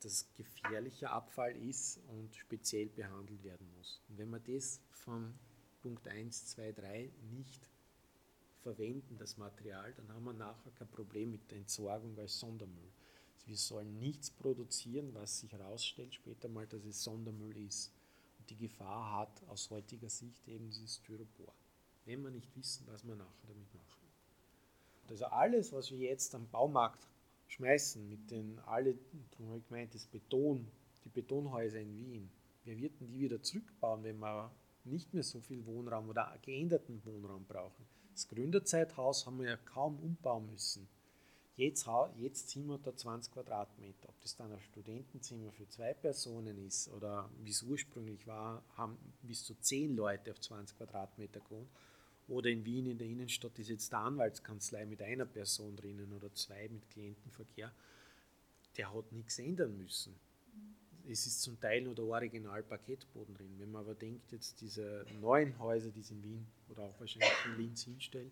[0.00, 4.00] das gefährlicher Abfall ist und speziell behandelt werden muss.
[4.08, 5.34] Und wenn wir das von
[5.82, 7.68] Punkt 1, 2, 3 nicht
[8.62, 12.92] verwenden, das Material, dann haben wir nachher kein Problem mit der Entsorgung als Sondermüll.
[13.34, 17.92] Also wir sollen nichts produzieren, was sich herausstellt später mal, dass es Sondermüll ist.
[18.38, 21.54] Und die Gefahr hat aus heutiger Sicht eben dieses Styropor,
[22.04, 24.08] wenn wir nicht wissen, was wir nachher damit machen.
[25.08, 27.08] Also alles, was wir jetzt am Baumarkt
[27.48, 28.94] schmeißen, mit den alle,
[29.32, 30.66] darum habe ich gemeint, das Beton,
[31.04, 32.30] die Betonhäuser in Wien,
[32.64, 34.52] wir werden die wieder zurückbauen, wenn wir
[34.84, 37.86] nicht mehr so viel Wohnraum oder geänderten Wohnraum brauchen.
[38.12, 40.88] Das Gründerzeithaus haben wir ja kaum umbauen müssen.
[41.56, 44.08] Jetzt, jetzt ziehen wir da 20 Quadratmeter.
[44.08, 48.96] Ob das dann ein Studentenzimmer für zwei Personen ist oder wie es ursprünglich war, haben
[49.22, 51.68] bis zu 10 Leute auf 20 Quadratmeter gewohnt
[52.28, 56.32] oder in Wien in der Innenstadt ist jetzt der Anwaltskanzlei mit einer Person drinnen oder
[56.34, 57.72] zwei mit Klientenverkehr.
[58.76, 60.14] Der hat nichts ändern müssen.
[61.08, 63.54] Es ist zum Teil nur der Original-Paketboden drin.
[63.58, 67.32] Wenn man aber denkt, jetzt diese neuen Häuser, die es in Wien oder auch wahrscheinlich
[67.46, 68.30] in Linz hinstellen,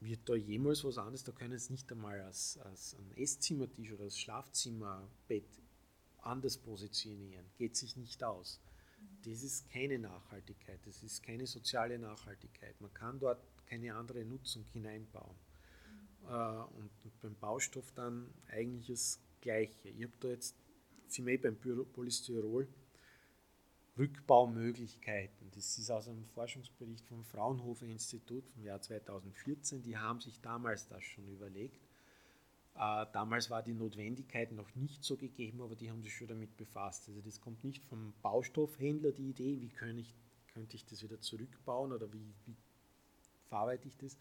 [0.00, 1.24] wird da jemals was anderes?
[1.24, 5.60] Da können es nicht einmal als, als ein Esszimmertisch oder als Schlafzimmerbett
[6.22, 7.44] anders positionieren.
[7.58, 8.58] Geht sich nicht aus
[9.28, 12.80] das ist keine Nachhaltigkeit, das ist keine soziale Nachhaltigkeit.
[12.80, 15.36] Man kann dort keine andere Nutzung hineinbauen.
[16.22, 16.28] Mhm.
[16.76, 19.88] und, beim Baustoff dann eigentlich das Gleiche.
[19.88, 20.54] Ich habe da jetzt,
[21.16, 22.68] wir eh beim Polystyrol,
[23.98, 25.50] Rückbaumöglichkeiten.
[25.54, 29.82] Das ist aus einem Forschungsbericht vom Fraunhofer Institut vom Jahr 2014.
[29.82, 31.87] Die haben sich damals das schon überlegt äh,
[32.78, 37.08] damals war die Notwendigkeit noch nicht so gegeben, aber die haben sich schon damit befasst.
[37.08, 40.14] Also das kommt nicht vom Baustoffhändler die Idee, wie kann ich,
[40.52, 42.56] könnte ich das wieder zurückbauen oder wie, wie
[43.48, 44.16] verarbeite ich das.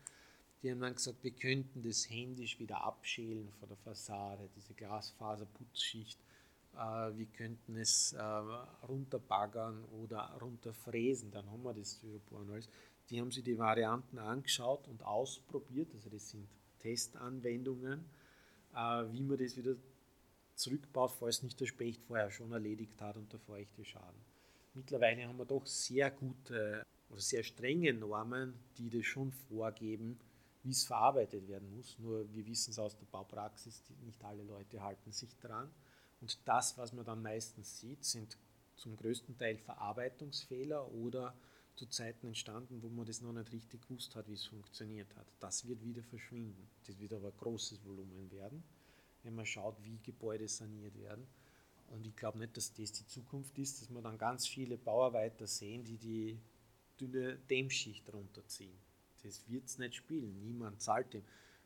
[0.62, 6.20] Die haben dann gesagt, wir könnten das händisch wieder abschälen von der Fassade, diese Glasfaserputzschicht.
[6.74, 8.22] Äh, wir könnten es äh,
[8.88, 12.70] runterbaggern oder runterfräsen, dann haben wir das Styropor alles.
[13.10, 16.47] Die haben sich die Varianten angeschaut und ausprobiert, also das sind
[16.80, 18.16] Testanwendungen äh,
[18.72, 19.76] wie man das wieder
[20.55, 24.22] zurückbaut, falls nicht der Specht vorher schon erledigt hat und der feuchte Schaden.
[24.74, 30.20] Mittlerweile haben wir doch sehr gute oder sehr strenge Normen, die das schon vorgeben,
[30.63, 31.97] wie es verarbeitet werden muss.
[31.99, 35.70] Nur wir wissen es aus der Baupraxis, nicht alle Leute halten sich daran.
[36.20, 38.38] Und das, was man dann meistens sieht, sind
[38.76, 41.34] zum größten Teil Verarbeitungsfehler oder
[41.78, 45.28] zu Zeiten entstanden, wo man das noch nicht richtig gewusst hat, wie es funktioniert hat.
[45.40, 46.68] Das wird wieder verschwinden.
[46.86, 48.64] Das wird aber ein großes Volumen werden,
[49.24, 51.28] wenn man schaut, wie Gebäude saniert werden.
[51.90, 55.46] Und ich glaube nicht, dass das die Zukunft ist, dass wir dann ganz viele Bauarbeiter
[55.46, 56.40] sehen, die die
[57.00, 58.78] dünne Dämmschicht runterziehen.
[59.24, 60.42] Das wird es nicht spielen.
[60.42, 61.24] Niemand zahlt dem.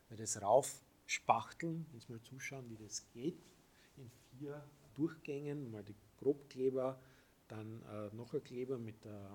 [0.08, 3.42] Weil das raufspachteln, jetzt mal zuschauen, wie das geht,
[3.96, 4.62] in vier
[4.94, 7.00] Durchgängen, mal die Grobkleber,
[7.48, 9.30] dann äh, noch ein Kleber mit der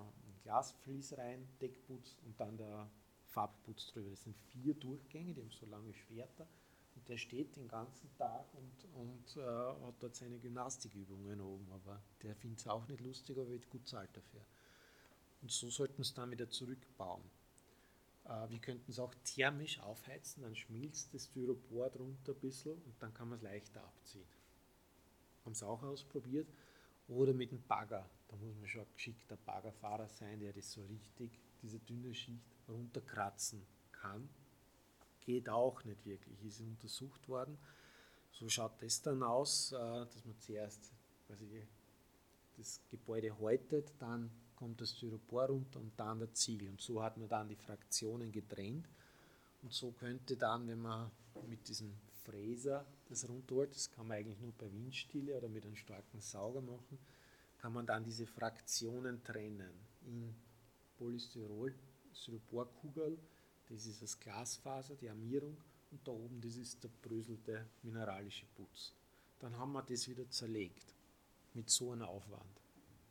[0.47, 2.89] Glasflies rein, Deckputz und dann der
[3.25, 4.11] Farbputz drüber.
[4.11, 6.47] Das sind vier Durchgänge, die haben so lange Schwerter
[6.95, 12.01] und der steht den ganzen Tag und, und äh, hat dort seine Gymnastikübungen oben, aber
[12.23, 14.39] der findet es auch nicht lustig, aber wird gut zahlt dafür.
[15.41, 17.29] Und so sollten wir es dann wieder zurückbauen.
[18.23, 22.95] Äh, wir könnten es auch thermisch aufheizen, dann schmilzt das Styropor drunter ein bisschen und
[23.03, 24.29] dann kann man es leichter abziehen.
[25.43, 26.47] Haben es auch ausprobiert
[27.09, 28.09] Oder mit dem Bagger.
[28.27, 32.57] Da muss man schon ein geschickter Baggerfahrer sein, der das so richtig, diese dünne Schicht,
[32.67, 34.27] runterkratzen kann.
[35.21, 37.57] Geht auch nicht wirklich, ist untersucht worden.
[38.31, 40.93] So schaut das dann aus, äh, dass man zuerst
[41.25, 41.65] quasi
[42.57, 46.69] das Gebäude häutet, dann kommt das Styropor runter und dann der Ziegel.
[46.69, 48.87] Und so hat man dann die Fraktionen getrennt.
[49.61, 51.11] Und so könnte dann, wenn man
[51.47, 55.75] mit diesem Fräser das runterholt, das kann man eigentlich nur bei Windstille oder mit einem
[55.75, 56.97] starken Sauger machen,
[57.57, 59.73] kann man dann diese Fraktionen trennen
[60.05, 60.33] in
[60.97, 61.73] Polystyrol,
[62.13, 63.17] Styroporkugel,
[63.69, 65.57] das ist das Glasfaser, die Armierung
[65.91, 68.93] und da oben, das ist der bröselte mineralische Putz.
[69.39, 70.95] Dann haben wir das wieder zerlegt
[71.53, 72.61] mit so einem Aufwand.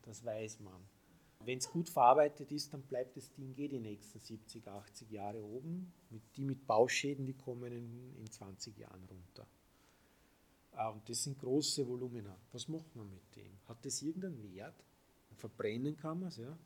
[0.02, 0.80] Das weiß man.
[1.40, 5.42] Wenn es gut verarbeitet ist, dann bleibt das Ding eh die nächsten 70, 80 Jahre
[5.42, 5.92] oben.
[6.10, 9.46] Mit, die mit Bauschäden, die kommen in, in 20 Jahren runter.
[10.76, 12.38] Ah, und das sind große Volumina.
[12.52, 13.58] Was macht man mit dem?
[13.66, 14.84] Hat das irgendeinen Wert?
[15.36, 16.58] Verbrennen kann man es, ja.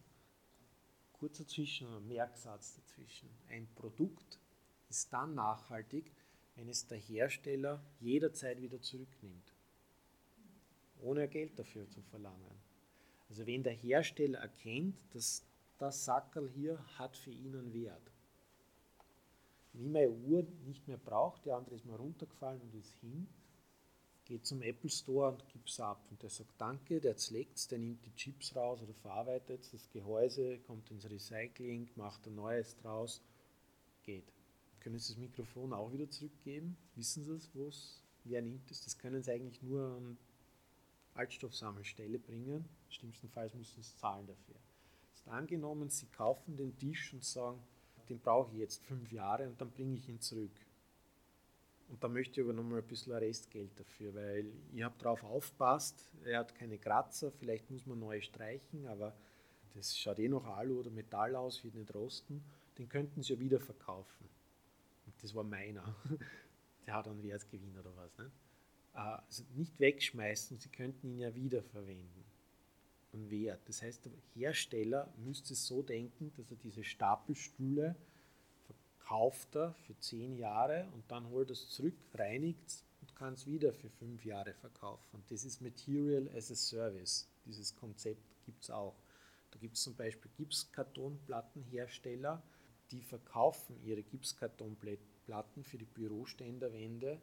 [1.12, 3.28] Kurz dazwischen, ein Merksatz dazwischen.
[3.48, 4.40] Ein Produkt
[4.88, 6.12] ist dann nachhaltig,
[6.56, 9.54] wenn es der Hersteller jederzeit wieder zurücknimmt,
[11.02, 12.60] ohne Geld dafür zu verlangen.
[13.28, 15.44] Also wenn der Hersteller erkennt, dass
[15.78, 18.10] das Sackerl hier hat für ihn einen Wert.
[19.72, 23.28] Wie meine Uhr nicht mehr braucht, der andere ist mal runtergefallen und ist hin,
[24.30, 26.06] geht zum Apple Store und gibt es ab.
[26.08, 29.90] Und der sagt Danke, der zerlegt es, der nimmt die Chips raus oder verarbeitet das
[29.90, 33.20] Gehäuse kommt ins Recycling, macht ein neues draus,
[34.04, 34.32] geht.
[34.78, 36.76] Können Sie das Mikrofon auch wieder zurückgeben?
[36.94, 37.50] Wissen Sie es,
[38.22, 38.84] wer nimmt es?
[38.84, 40.16] Das können Sie eigentlich nur an
[41.14, 42.68] Altstoffsammelstelle bringen.
[42.88, 44.60] Schlimmstenfalls müssen Sie zahlen dafür.
[45.12, 47.60] Ist angenommen, Sie kaufen den Tisch und sagen,
[48.08, 50.54] den brauche ich jetzt fünf Jahre und dann bringe ich ihn zurück.
[51.90, 56.12] Und da möchte ich aber nochmal ein bisschen Restgeld dafür, weil ich habe darauf aufpasst,
[56.24, 59.12] er hat keine Kratzer, vielleicht muss man neu streichen, aber
[59.74, 62.44] das schaut eh noch Alu oder Metall aus, wird nicht rosten.
[62.78, 64.28] Den könnten Sie ja wieder verkaufen.
[65.06, 65.96] Und das war meiner.
[66.86, 68.16] Der hat einen Wertgewinn oder was.
[68.18, 68.30] Ne?
[68.92, 72.24] Also nicht wegschmeißen, Sie könnten ihn ja wiederverwenden.
[73.12, 73.68] Und Wert.
[73.68, 77.96] Das heißt, der Hersteller müsste so denken, dass er diese Stapelstühle
[79.10, 83.34] verkauft er für zehn Jahre und dann holt er es zurück, reinigt es und kann
[83.34, 85.16] es wieder für fünf Jahre verkaufen.
[85.16, 87.28] Und das ist Material as a Service.
[87.44, 88.94] Dieses Konzept gibt es auch.
[89.50, 92.40] Da gibt es zum Beispiel Gipskartonplattenhersteller,
[92.92, 97.20] die verkaufen ihre Gipskartonplatten für die Büroständerwände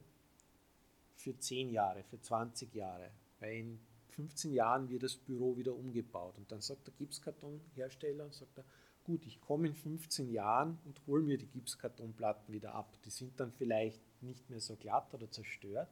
[1.14, 3.12] für 10 Jahre, für 20 Jahre.
[3.40, 3.80] Weil in
[4.10, 6.36] 15 Jahren wird das Büro wieder umgebaut.
[6.36, 8.66] Und dann sagt der Gipskartonhersteller, sagt er,
[9.08, 12.92] gut, ich komme in 15 Jahren und hole mir die Gipskartonplatten wieder ab.
[13.04, 15.88] Die sind dann vielleicht nicht mehr so glatt oder zerstört,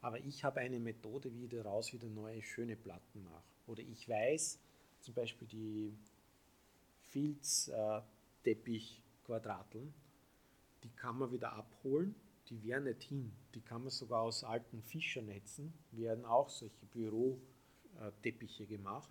[0.00, 3.42] aber ich habe eine Methode, wie ich daraus wieder neue, schöne Platten mache.
[3.66, 4.60] Oder ich weiß,
[5.00, 5.98] zum Beispiel die
[7.08, 9.92] Filzteppich-Quadrateln,
[10.84, 12.14] die kann man wieder abholen
[12.50, 13.32] die werden nicht hin.
[13.54, 19.10] Die kann man sogar aus alten Fischernetzen, werden auch solche Büroteppiche gemacht.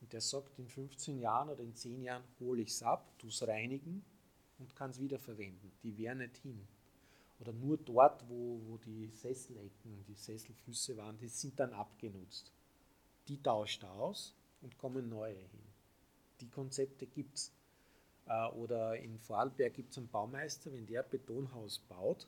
[0.00, 3.30] Und der sagt, in 15 Jahren oder in 10 Jahren hole ich es ab, tue
[3.30, 4.04] es reinigen
[4.58, 5.72] und kann es wiederverwenden.
[5.82, 6.66] Die werden nicht hin.
[7.40, 12.52] Oder nur dort, wo, wo die Sesselecken, die Sesselfüße waren, die sind dann abgenutzt.
[13.28, 15.66] Die tauscht er aus und kommen neue hin.
[16.40, 17.52] Die Konzepte gibt es.
[18.26, 22.26] Äh, oder in Vorarlberg gibt es einen Baumeister, wenn der Betonhaus baut,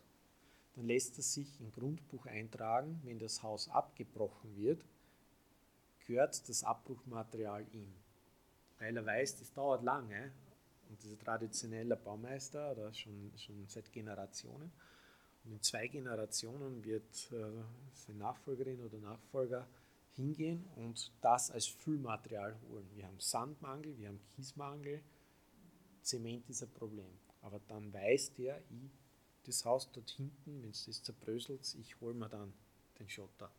[0.75, 4.85] dann lässt es sich im Grundbuch eintragen, wenn das Haus abgebrochen wird,
[6.09, 7.95] gehört das Abbruchmaterial ihm.
[8.79, 10.33] Weil er weiß, das dauert lange
[10.89, 14.73] und dieser traditionelle Baumeister, oder schon, schon seit Generationen.
[15.45, 19.69] Und in zwei Generationen wird äh, seine Nachfolgerin oder Nachfolger
[20.15, 22.89] hingehen und das als Füllmaterial holen.
[22.95, 25.03] Wir haben Sandmangel, wir haben Kiesmangel,
[26.03, 27.19] Zement ist ein Problem.
[27.43, 28.91] Aber dann weiß der, ich
[29.45, 32.53] das Haus dort hinten, wenn es das zerbröselt, ich hole mir dann
[32.99, 33.51] den Schotter.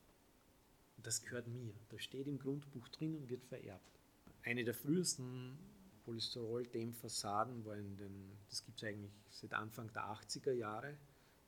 [1.03, 1.73] Das gehört mir.
[1.89, 3.99] Das steht im Grundbuch drin und wird vererbt.
[4.43, 5.57] Eine der frühesten
[6.05, 10.97] Polystyrol-Dämmfassaden war in den, das gibt es eigentlich seit Anfang der 80er Jahre,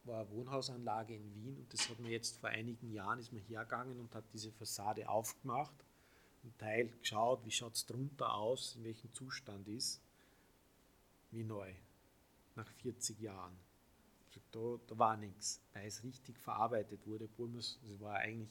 [0.04, 3.42] war eine Wohnhausanlage in Wien und das hat man jetzt vor einigen Jahren, ist man
[3.44, 5.76] hergegangen und hat diese Fassade aufgemacht
[6.44, 10.02] und Teil geschaut, wie schaut es drunter aus, in welchem Zustand ist,
[11.32, 11.72] wie neu,
[12.56, 13.58] nach 40 Jahren
[14.52, 18.50] da, da war nichts, weil es richtig verarbeitet wurde, obwohl es war eigentlich,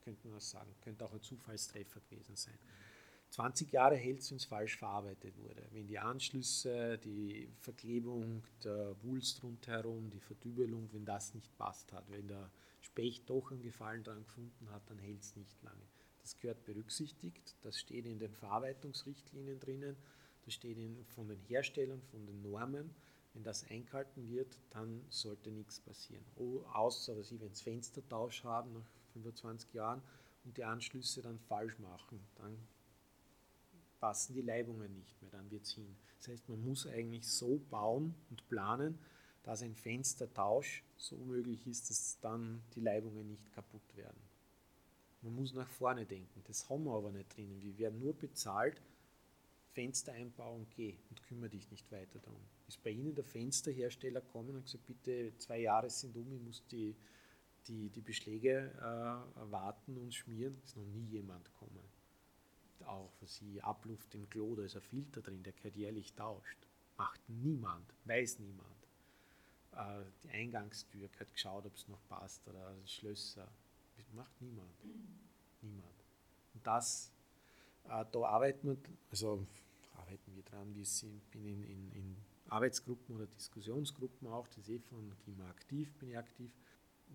[0.00, 2.58] könnte man sagen, könnte auch ein Zufallstreffer gewesen sein.
[3.30, 5.62] 20 Jahre hält es, wenn es falsch verarbeitet wurde.
[5.70, 12.10] Wenn die Anschlüsse, die Verklebung, der Wulst rundherum, die Verdübelung, wenn das nicht passt hat,
[12.10, 15.86] wenn der Specht doch einen Gefallen daran gefunden hat, dann hält es nicht lange.
[16.22, 19.96] Das gehört berücksichtigt, das steht in den Verarbeitungsrichtlinien drinnen,
[20.44, 22.90] das steht in, von den Herstellern, von den Normen.
[23.32, 26.24] Wenn das eingehalten wird, dann sollte nichts passieren.
[26.34, 30.02] Oh, außer, dass sie, wenn es Fenstertausch haben nach 25 Jahren
[30.44, 32.56] und die Anschlüsse dann falsch machen, dann
[33.98, 35.96] passen die Leibungen nicht mehr, dann wird es hin.
[36.18, 38.98] Das heißt, man muss eigentlich so bauen und planen,
[39.42, 44.20] dass ein Fenstertausch so möglich ist, dass dann die Leibungen nicht kaputt werden.
[45.22, 46.42] Man muss nach vorne denken.
[46.46, 47.60] Das haben wir aber nicht drinnen.
[47.60, 48.80] Wir werden nur bezahlt,
[49.72, 52.40] Fenster einbauen, geh und kümmere dich nicht weiter darum.
[52.66, 56.66] Ist bei Ihnen der Fensterhersteller kommen und gesagt, bitte zwei Jahre sind um, ich muss
[56.66, 56.96] die,
[57.68, 61.84] die, die Beschläge äh, warten und schmieren, ist noch nie jemand gekommen.
[62.86, 66.66] Auch was Sie Abluft im Klo, da ist ein Filter drin, der gehört jährlich tauscht.
[66.96, 68.86] Macht niemand, weiß niemand.
[69.72, 73.48] Äh, die Eingangstür hat geschaut, ob es noch passt oder Schlösser.
[74.12, 74.74] Macht niemand.
[75.62, 76.04] Niemand.
[76.54, 77.12] Und das,
[77.84, 78.76] äh, da arbeiten wir,
[79.10, 79.46] also
[79.94, 82.16] arbeiten wir dran, wir sind, bin in, in, in
[82.48, 86.50] Arbeitsgruppen oder Diskussionsgruppen auch, das ist eh von GIMA aktiv, bin ich aktiv,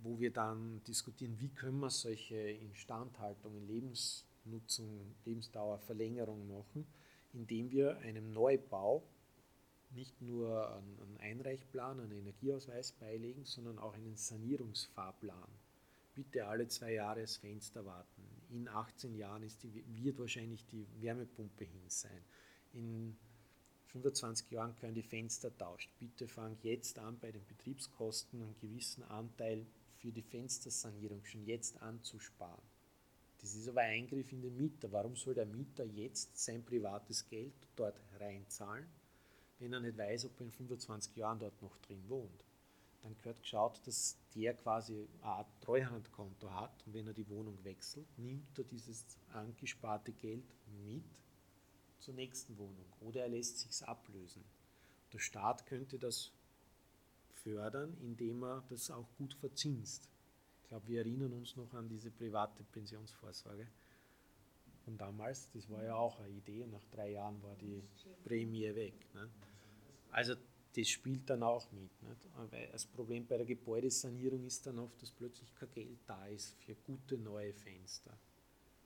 [0.04, 6.86] wo wir dann diskutieren, wie können wir solche Instandhaltungen, Lebensnutzung, Lebensdauerverlängerung machen,
[7.34, 9.04] indem wir einem Neubau
[9.92, 15.50] nicht nur einen Einreichplan, einen Energieausweis beilegen, sondern auch einen Sanierungsfahrplan.
[16.14, 18.24] Bitte alle zwei Jahre das Fenster warten.
[18.50, 22.22] In 18 Jahren ist die, wird wahrscheinlich die Wärmepumpe hin sein.
[22.74, 23.18] In
[23.88, 25.90] 25 Jahren können die Fenster tauscht.
[26.00, 29.66] Bitte fang jetzt an, bei den Betriebskosten einen gewissen Anteil
[30.06, 32.64] für die Fenstersanierung schon jetzt anzusparen.
[33.40, 34.92] Das ist aber ein Eingriff in den Mieter.
[34.92, 38.88] Warum soll der Mieter jetzt sein privates Geld dort reinzahlen?
[39.60, 42.46] wenn er nicht weiß, ob er in 25 Jahren dort noch drin wohnt.
[43.02, 47.64] Dann gehört geschaut, dass der quasi eine Art Treuhandkonto hat und wenn er die Wohnung
[47.64, 50.46] wechselt, nimmt er dieses angesparte Geld
[50.86, 51.04] mit
[52.00, 54.44] zur nächsten Wohnung oder er lässt sich ablösen.
[55.14, 56.32] Der Staat könnte das
[57.46, 60.10] fördern, indem er das auch gut verzinst.
[60.64, 63.68] Ich glaube, wir erinnern uns noch an diese private Pensionsvorsorge
[64.84, 65.50] von damals.
[65.54, 66.66] Das war ja auch eine Idee.
[66.66, 67.84] Nach drei Jahren war die
[68.24, 68.94] Prämie weg.
[69.14, 69.30] Ne?
[70.12, 70.34] Also
[70.76, 71.92] das spielt dann auch mit.
[72.02, 72.30] Nicht?
[72.52, 76.56] Weil das Problem bei der Gebäudesanierung ist dann oft, dass plötzlich kein Geld da ist
[76.64, 78.18] für gute neue Fenster.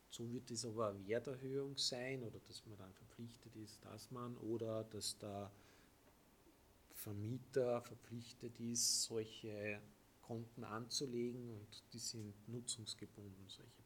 [0.10, 4.36] So wird es aber eine Werterhöhung sein oder dass man dann verpflichtet ist, dass man
[4.38, 5.50] oder dass der
[7.04, 9.82] Vermieter verpflichtet ist, solche
[10.22, 13.80] Konten anzulegen und die sind nutzungsgebunden, solche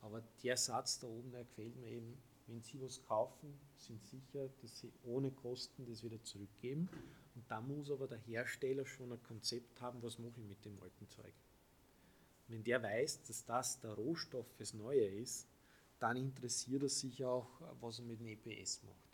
[0.00, 2.16] aber der Satz da oben, der gefällt mir eben,
[2.46, 6.88] wenn Sie was kaufen, sind sicher, dass Sie ohne Kosten das wieder zurückgeben.
[7.34, 10.80] Und da muss aber der Hersteller schon ein Konzept haben, was mache ich mit dem
[10.82, 11.34] alten Zeug.
[12.48, 15.46] Wenn der weiß, dass das der Rohstoff fürs Neue ist,
[15.98, 19.07] dann interessiert er sich auch, was er mit dem EPS macht.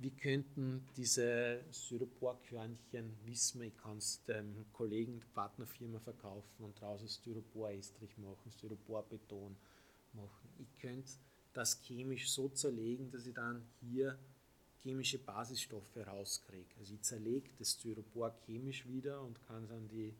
[0.00, 6.80] Wir könnten diese Styroporkörnchen, wissen wir, ich kann es dem Kollegen, der Partnerfirma verkaufen und
[6.80, 9.56] draußen Styropor-Estrich machen, Styroporbeton
[10.12, 10.48] machen.
[10.58, 11.12] Ich könnte
[11.52, 14.18] das chemisch so zerlegen, dass ich dann hier
[14.82, 16.74] chemische Basisstoffe rauskriege.
[16.78, 20.14] Also ich zerlege das Styropor chemisch wieder und kann es an die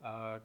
[0.00, 0.40] äh,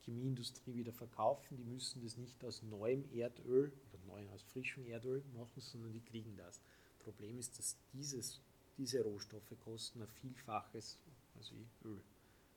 [0.00, 1.56] Chemieindustrie wieder verkaufen.
[1.56, 6.02] Die müssen das nicht aus neuem Erdöl oder neu aus frischem Erdöl machen, sondern die
[6.02, 6.60] kriegen das.
[7.06, 8.40] Problem ist, dass dieses,
[8.76, 10.98] diese Rohstoffe kosten ein Vielfaches
[11.36, 12.00] also wie Öl.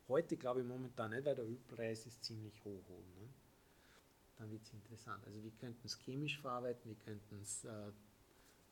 [0.07, 2.83] Heute glaube ich momentan nicht, weil der Ölpreis ist ziemlich hoch.
[2.89, 3.29] Ne?
[4.39, 5.23] dann wird es interessant.
[5.25, 7.89] Also wir könnten es chemisch verarbeiten, wir könnten es äh,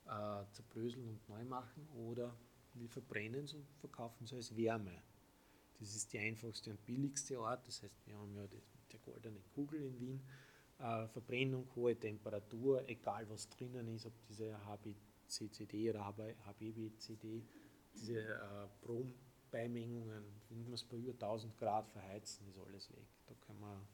[0.08, 2.34] äh, zerbröseln und neu machen oder
[2.74, 5.02] wir verbrennen es und verkaufen es als Wärme.
[5.80, 7.68] Das ist die einfachste und billigste Art.
[7.68, 8.62] Das heißt, wir haben ja die,
[8.92, 10.22] die goldene Kugel in Wien.
[10.80, 14.66] Äh, Verbrennung, hohe Temperatur, egal was drinnen ist, ob diese
[15.28, 17.44] HBCCD oder HBBCD,
[17.94, 23.08] diese äh, Brombeimengungen, wenn wir es bei über 1000 Grad verheizen, ist alles weg.
[23.28, 23.88] Da können wir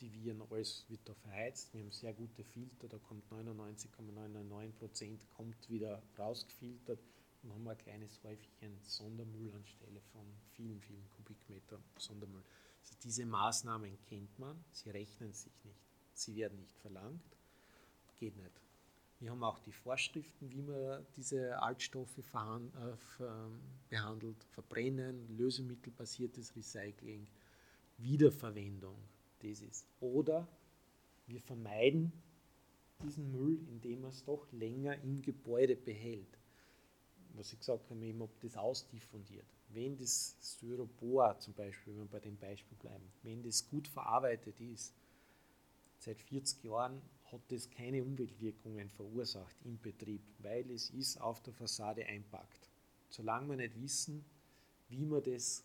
[0.00, 1.72] die Viren, alles wird da verheizt.
[1.72, 7.00] Wir haben sehr gute Filter, da kommt 99,999 kommt wieder rausgefiltert.
[7.42, 12.42] Dann haben wir ein kleines Häufchen Sondermüll anstelle von vielen, vielen Kubikmeter Sondermüll.
[12.80, 15.80] Also diese Maßnahmen kennt man, sie rechnen sich nicht.
[16.14, 17.36] Sie werden nicht verlangt,
[18.16, 18.63] geht nicht.
[19.20, 22.22] Wir haben auch die Vorschriften, wie man diese Altstoffe äh,
[23.88, 27.26] behandelt, verbrennen, lösemittelbasiertes Recycling,
[27.98, 28.96] Wiederverwendung
[29.40, 29.86] das ist.
[30.00, 30.48] Oder
[31.26, 32.12] wir vermeiden
[33.02, 36.38] diesen Müll, indem man es doch länger im Gebäude behält.
[37.34, 39.46] Was ich gesagt habe, eben, ob das ausdiffundiert.
[39.68, 44.60] Wenn das Styropor zum Beispiel, wenn wir bei dem Beispiel bleiben, wenn das gut verarbeitet
[44.60, 44.94] ist,
[45.98, 47.02] seit 40 Jahren
[47.32, 52.70] hat das keine Umweltwirkungen verursacht im Betrieb, weil es ist auf der Fassade einpackt.
[53.08, 54.24] Solange wir nicht wissen,
[54.88, 55.64] wie wir das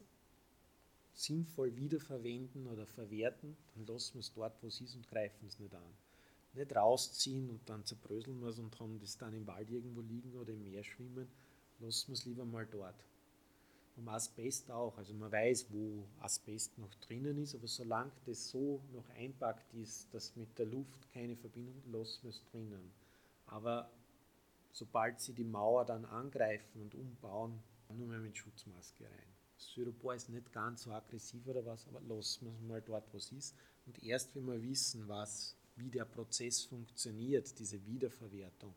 [1.14, 5.60] sinnvoll wiederverwenden oder verwerten, dann lassen wir es dort, wo es ist und greifen es
[5.60, 5.94] nicht an.
[6.54, 10.34] Nicht rausziehen und dann zerbröseln wir es und haben das dann im Wald irgendwo liegen
[10.36, 11.28] oder im Meer schwimmen,
[11.80, 13.06] lassen wir es lieber mal dort.
[14.00, 18.82] Um Asbest auch, also man weiß, wo Asbest noch drinnen ist, aber solange das so
[18.94, 22.94] noch einpackt ist, dass mit der Luft keine Verbindung, wir es drinnen.
[23.48, 23.92] Aber
[24.72, 29.34] sobald sie die Mauer dann angreifen und umbauen, nur mehr mit Schutzmaske rein.
[29.58, 33.18] Styropor ist nicht ganz so aggressiv oder was, aber lassen wir es mal dort, wo
[33.18, 33.54] es ist.
[33.86, 38.74] Und erst wenn wir wissen, was, wie der Prozess funktioniert, diese Wiederverwertung,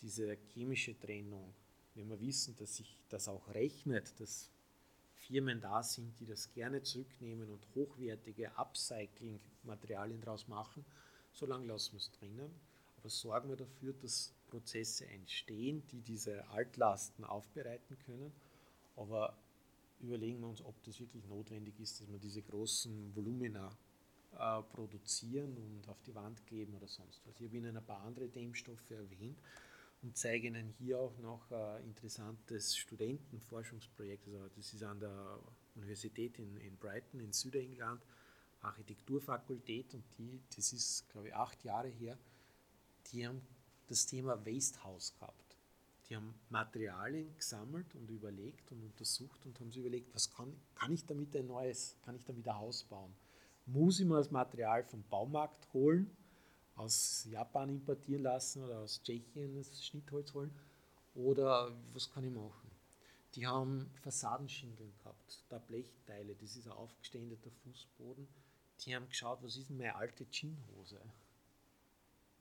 [0.00, 1.52] diese chemische Trennung,
[1.94, 4.50] wenn wir wissen, dass sich das auch rechnet, dass
[5.14, 10.84] Firmen da sind, die das gerne zurücknehmen und hochwertige Upcycling-Materialien daraus machen,
[11.32, 12.50] solange lassen wir es drinnen.
[12.96, 18.32] Aber sorgen wir dafür, dass Prozesse entstehen, die diese Altlasten aufbereiten können.
[18.96, 19.36] Aber
[20.00, 23.76] überlegen wir uns, ob das wirklich notwendig ist, dass wir diese großen Volumina
[24.38, 27.40] äh, produzieren und auf die Wand kleben oder sonst was.
[27.40, 29.38] Ich habe Ihnen ein paar andere Dämmstoffe erwähnt
[30.02, 34.26] und zeige Ihnen hier auch noch ein interessantes Studentenforschungsprojekt.
[34.26, 35.38] Also das ist an der
[35.76, 38.02] Universität in, in Brighton in Südengland,
[38.60, 42.18] Architekturfakultät und die, das ist glaube ich acht Jahre her,
[43.12, 43.42] die haben
[43.88, 45.56] das Thema Waste House gehabt.
[46.08, 50.92] Die haben Materialien gesammelt und überlegt und untersucht und haben sich überlegt, was kann, kann
[50.92, 53.14] ich damit ein neues, kann ich damit ein Haus bauen?
[53.66, 56.10] Muss ich mir das Material vom Baumarkt holen,
[56.82, 60.50] aus Japan importieren lassen oder aus Tschechien das Schnittholz holen?
[61.14, 62.70] Oder was kann ich machen?
[63.34, 68.28] Die haben Fassadenschindeln gehabt, da Blechteile, das ist ein aufgeständeter Fußboden.
[68.80, 71.00] Die haben geschaut, was ist denn meine alte Jeanshose?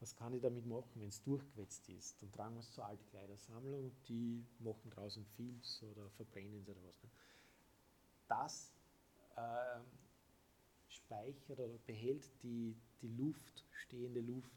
[0.01, 2.21] was kann ich damit machen, wenn es durchgewetzt ist?
[2.21, 6.83] Dann tragen wir es zur Altkleidersammlung und die machen draußen Filz oder verbrennen es oder
[6.83, 7.03] was.
[7.03, 7.09] Ne?
[8.27, 8.71] Das
[9.35, 9.79] äh,
[10.89, 14.51] speichert oder behält die, die Luft, stehende Luft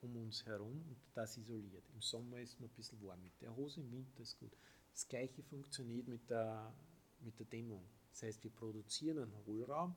[0.00, 1.84] um uns herum und das isoliert.
[1.94, 4.52] Im Sommer ist man ein bisschen warm mit der Hose, im Winter ist gut.
[4.92, 6.72] Das gleiche funktioniert mit der,
[7.20, 7.84] mit der Dämmung.
[8.10, 9.96] Das heißt, wir produzieren einen Hohlraum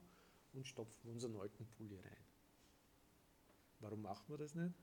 [0.53, 2.25] und stopfen unseren alten Pulli rein.
[3.80, 4.73] Warum machen wir das nicht?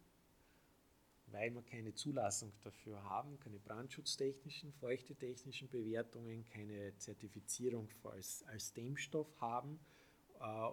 [1.26, 9.40] Weil wir keine Zulassung dafür haben, keine brandschutztechnischen, feuchtetechnischen Bewertungen, keine Zertifizierung als, als Dämmstoff
[9.40, 9.80] haben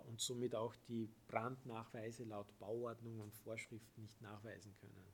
[0.08, 5.06] und somit auch die Brandnachweise laut Bauordnung und Vorschriften nicht nachweisen können.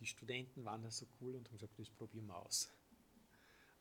[0.00, 2.70] Die Studenten waren da so cool und haben gesagt, das probieren wir aus.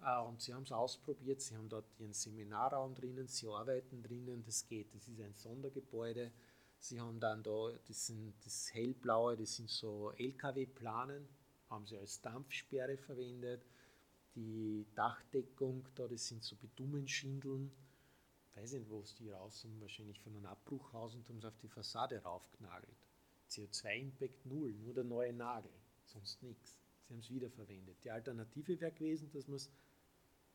[0.04, 4.44] Äh, und sie haben es ausprobiert, sie haben dort ihren Seminarraum drinnen, sie arbeiten drinnen,
[4.44, 4.94] das geht.
[4.94, 6.32] Das ist ein Sondergebäude
[6.82, 11.28] Sie haben dann da, das, sind, das hellblaue, das sind so LKW-Planen,
[11.70, 13.64] haben sie als Dampfsperre verwendet.
[14.34, 17.72] Die Dachdeckung da, das sind so Bitumenschindeln.
[18.56, 21.58] Weiß nicht, wo es die raus haben, wahrscheinlich von einem Abbruchhaus und haben sie auf
[21.58, 22.98] die Fassade raufgenagelt.
[23.50, 25.72] CO2-Impact null, nur der neue Nagel,
[26.06, 26.78] sonst nichts.
[27.04, 27.98] Sie haben es wiederverwendet.
[28.04, 29.70] Die Alternative wäre gewesen, dass man es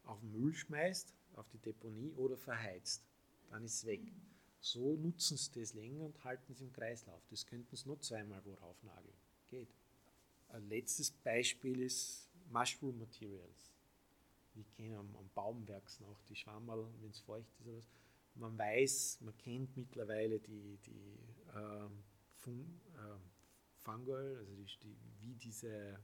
[0.04, 3.04] auf den Müll schmeißt, auf die Deponie oder verheizt.
[3.50, 4.00] Dann ist es weg.
[4.60, 7.22] So nutzen sie das länger und halten es im Kreislauf.
[7.28, 9.16] Das könnten sie nur zweimal worauf nageln.
[9.48, 9.68] Geht.
[10.48, 13.75] Ein letztes Beispiel ist Mushroom Materials.
[14.56, 17.88] Wir kennen am, am Baumwerks noch die Schwammerl, wenn es feucht ist oder was.
[18.34, 21.18] Man weiß, man kennt mittlerweile die, die
[21.54, 21.88] äh,
[22.34, 23.18] Fun, äh,
[23.78, 25.98] Fungal, also die, die, wie diese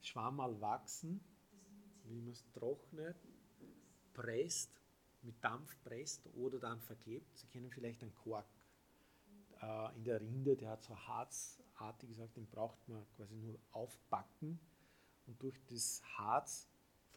[0.00, 1.20] Schwammerl wachsen,
[2.04, 3.16] wie man es trocknet,
[4.14, 4.78] presst
[5.22, 7.36] mit Dampf presst oder dann verklebt.
[7.36, 8.48] Sie kennen vielleicht einen Kork
[9.60, 14.60] äh, in der Rinde, der hat so harzartig gesagt, den braucht man quasi nur aufbacken
[15.26, 16.68] und durch das Harz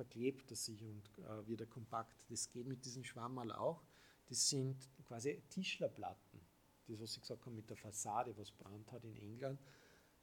[0.01, 2.25] verklebt er sich und äh, wird er kompakt.
[2.29, 3.83] Das geht mit diesem Schwammerl auch.
[4.27, 6.41] Das sind quasi Tischlerplatten.
[6.87, 9.61] Das, was ich gesagt habe mit der Fassade, was Brandt hat in England,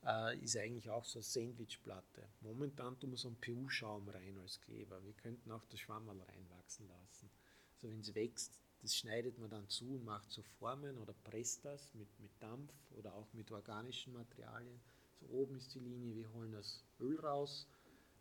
[0.04, 2.28] äh, ist eigentlich auch so eine Sandwichplatte.
[2.40, 5.04] Momentan tun wir so einen PU-Schaum rein als Kleber.
[5.04, 7.30] Wir könnten auch das Schwammerl reinwachsen lassen.
[7.76, 11.64] So wenn es wächst, das schneidet man dann zu und macht so Formen oder presst
[11.64, 14.80] das mit, mit Dampf oder auch mit organischen Materialien.
[15.20, 17.68] So oben ist die Linie, wir holen das Öl raus,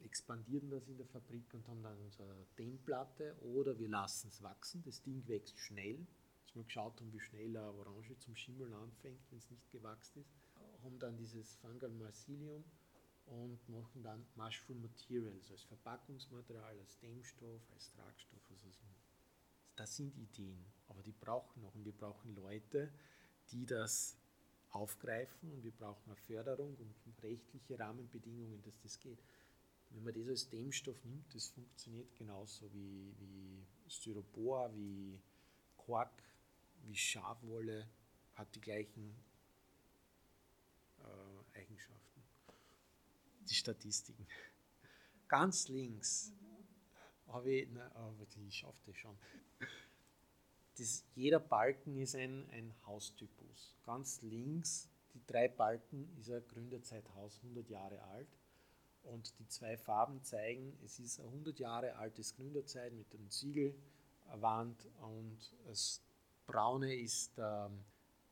[0.03, 4.81] expandieren das in der Fabrik und haben dann unsere Dämmplatte oder wir lassen es wachsen.
[4.83, 6.05] Das Ding wächst schnell.
[6.43, 10.21] Dass wir geschaut haben, wie schnell eine Orange zum Schimmeln anfängt, wenn es nicht gewachsen
[10.21, 10.33] ist.
[10.83, 12.63] Haben dann dieses Fungal Mycelium
[13.25, 18.69] und machen dann Mushroom Materials als Verpackungsmaterial, als Dämmstoff, als Tragstoff, also
[19.75, 22.91] das sind Ideen, aber die brauchen noch und wir brauchen Leute,
[23.51, 24.17] die das
[24.71, 29.19] aufgreifen und wir brauchen eine Förderung und rechtliche Rahmenbedingungen, dass das geht.
[29.89, 35.19] Wenn man das als Dämmstoff nimmt, das funktioniert genauso wie, wie Styropor, wie
[35.77, 36.23] Kork,
[36.83, 37.87] wie Schafwolle,
[38.35, 39.15] hat die gleichen
[40.99, 42.21] äh, Eigenschaften.
[43.49, 44.27] Die Statistiken.
[45.27, 46.33] Ganz links
[47.27, 49.17] habe ich, na, aber die schafft es schon.
[50.77, 53.75] Das, jeder Balken ist ein, ein Haustypus.
[53.83, 58.27] Ganz links, die drei Balken, ist ein Gründerzeithaus, 100 Jahre alt.
[59.11, 64.87] Und die zwei Farben zeigen, es ist ein 100 Jahre altes Gründerzeit mit einem Ziegelwand
[65.01, 66.01] und das
[66.45, 67.71] Braune ist der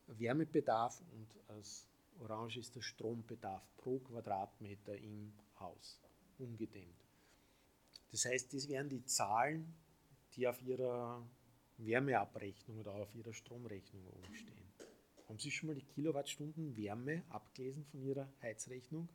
[0.06, 1.86] Wärmebedarf und das
[2.20, 6.00] Orange ist der Strombedarf pro Quadratmeter im Haus,
[6.38, 7.06] ungedämmt.
[8.12, 9.74] Das heißt, das wären die Zahlen,
[10.34, 11.26] die auf Ihrer
[11.78, 14.72] Wärmeabrechnung oder auf Ihrer Stromrechnung oben stehen.
[15.28, 19.08] Haben Sie schon mal die Kilowattstunden Wärme abgelesen von Ihrer Heizrechnung?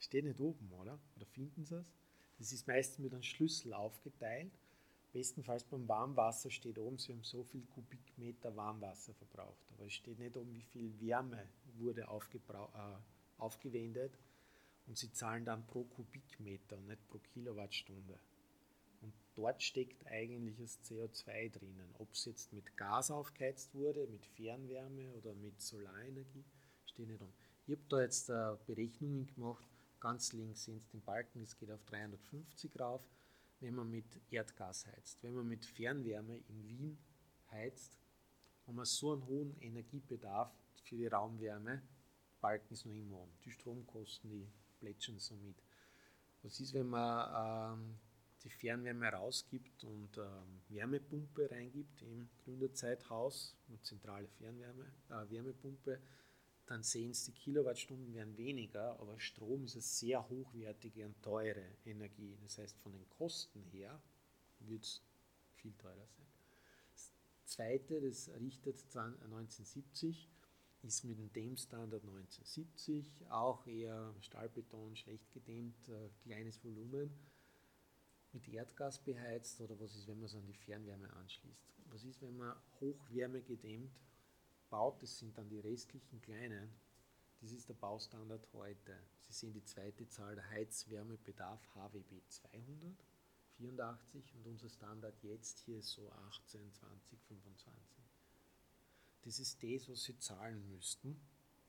[0.00, 0.98] Steht nicht oben, oder?
[1.16, 1.86] Oder finden Sie es?
[2.38, 4.52] Das ist meistens mit einem Schlüssel aufgeteilt.
[5.12, 9.66] Bestenfalls beim Warmwasser steht oben, Sie haben so viel Kubikmeter Warmwasser verbraucht.
[9.72, 14.18] Aber es steht nicht oben, wie viel Wärme wurde äh, aufgewendet.
[14.86, 18.18] Und Sie zahlen dann pro Kubikmeter und nicht pro Kilowattstunde.
[19.00, 21.94] Und dort steckt eigentlich das CO2 drinnen.
[21.98, 26.44] Ob es jetzt mit Gas aufgeheizt wurde, mit Fernwärme oder mit Solarenergie,
[26.86, 27.32] steht nicht um.
[27.66, 29.66] Ich habe da jetzt äh, Berechnungen gemacht
[30.00, 33.02] Ganz links sehen Sie den Balken, es geht auf 350 rauf,
[33.60, 35.22] wenn man mit Erdgas heizt.
[35.22, 36.98] Wenn man mit Fernwärme in Wien
[37.50, 37.98] heizt,
[38.66, 40.52] haben wir so einen hohen Energiebedarf
[40.84, 41.82] für die Raumwärme,
[42.40, 43.30] Balken ist noch immer um.
[43.44, 45.56] Die Stromkosten, die plätschern so mit.
[46.42, 47.98] Was ist, wenn man ähm,
[48.44, 56.00] die Fernwärme rausgibt und ähm, Wärmepumpe reingibt im Gründerzeithaus, eine zentrale Fernwärme, äh, Wärmepumpe,
[56.68, 61.64] dann sehen Sie, die Kilowattstunden werden weniger, aber Strom ist eine sehr hochwertige und teure
[61.86, 62.36] Energie.
[62.42, 64.00] Das heißt, von den Kosten her
[64.60, 65.02] wird es
[65.54, 66.26] viel teurer sein.
[66.92, 67.12] Das
[67.46, 70.28] zweite, das errichtet 1970,
[70.82, 77.10] ist mit dem Dämmstandard 1970, auch eher Stahlbeton, schlecht gedämmt, äh, kleines Volumen,
[78.32, 81.74] mit Erdgas beheizt oder was ist, wenn man es an die Fernwärme anschließt?
[81.86, 83.90] Was ist, wenn man hochwärme gedämmt
[84.68, 86.70] baut, das sind dann die restlichen kleinen.
[87.40, 88.98] Das ist der Baustandard heute.
[89.20, 95.90] Sie sehen die zweite Zahl, der Heizwärmebedarf HWB 284 und unser Standard jetzt hier ist
[95.90, 97.72] so 18, 20, 25.
[99.22, 101.20] Das ist das, was Sie zahlen müssten,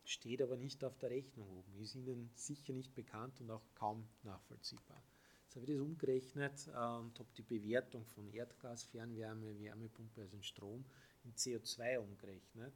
[0.04, 4.08] steht aber nicht auf der Rechnung oben, ist Ihnen sicher nicht bekannt und auch kaum
[4.24, 5.04] nachvollziehbar.
[5.44, 10.42] Jetzt habe ich das umgerechnet äh, und habe die Bewertung von Erdgas, Fernwärme, Wärmepumpe, also
[10.42, 10.86] Strom
[11.24, 12.74] in CO2 umgerechnet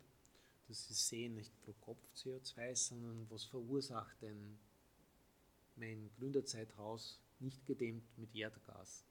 [0.73, 4.57] dass Sie sehen, nicht pro Kopf CO2, sondern was verursacht denn
[5.75, 9.05] mein Gründerzeithaus nicht gedämmt mit Erdgas.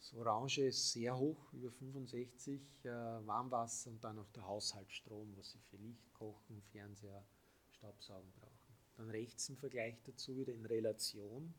[0.00, 5.52] Das Orange ist sehr hoch, über 65, äh, Warmwasser und dann noch der Haushaltsstrom, was
[5.52, 7.24] Sie für Licht, Kochen, Fernseher,
[7.70, 8.76] Staubsaugen brauchen.
[8.96, 11.54] Dann rechts im Vergleich dazu wieder in Relation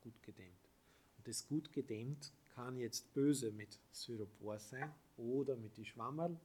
[0.00, 0.70] gut gedämmt.
[1.18, 6.40] Und das gut gedämmt kann jetzt böse mit Styropor sein oder mit die Schwammerl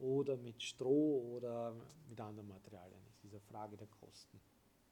[0.00, 1.74] oder mit Stroh oder
[2.08, 3.02] mit anderen Materialien.
[3.10, 4.40] Es ist eine Frage der Kosten.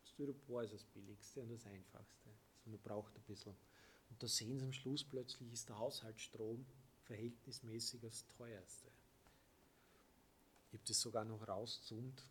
[0.05, 2.29] Styropor ist das billigste und das einfachste.
[2.59, 3.55] Also man braucht ein bisschen.
[4.11, 6.65] Und da sehen Sie am Schluss plötzlich, ist der Haushaltsstrom
[7.05, 8.89] verhältnismäßig das teuerste.
[10.69, 12.23] Ich habe das sogar noch rauszoomt.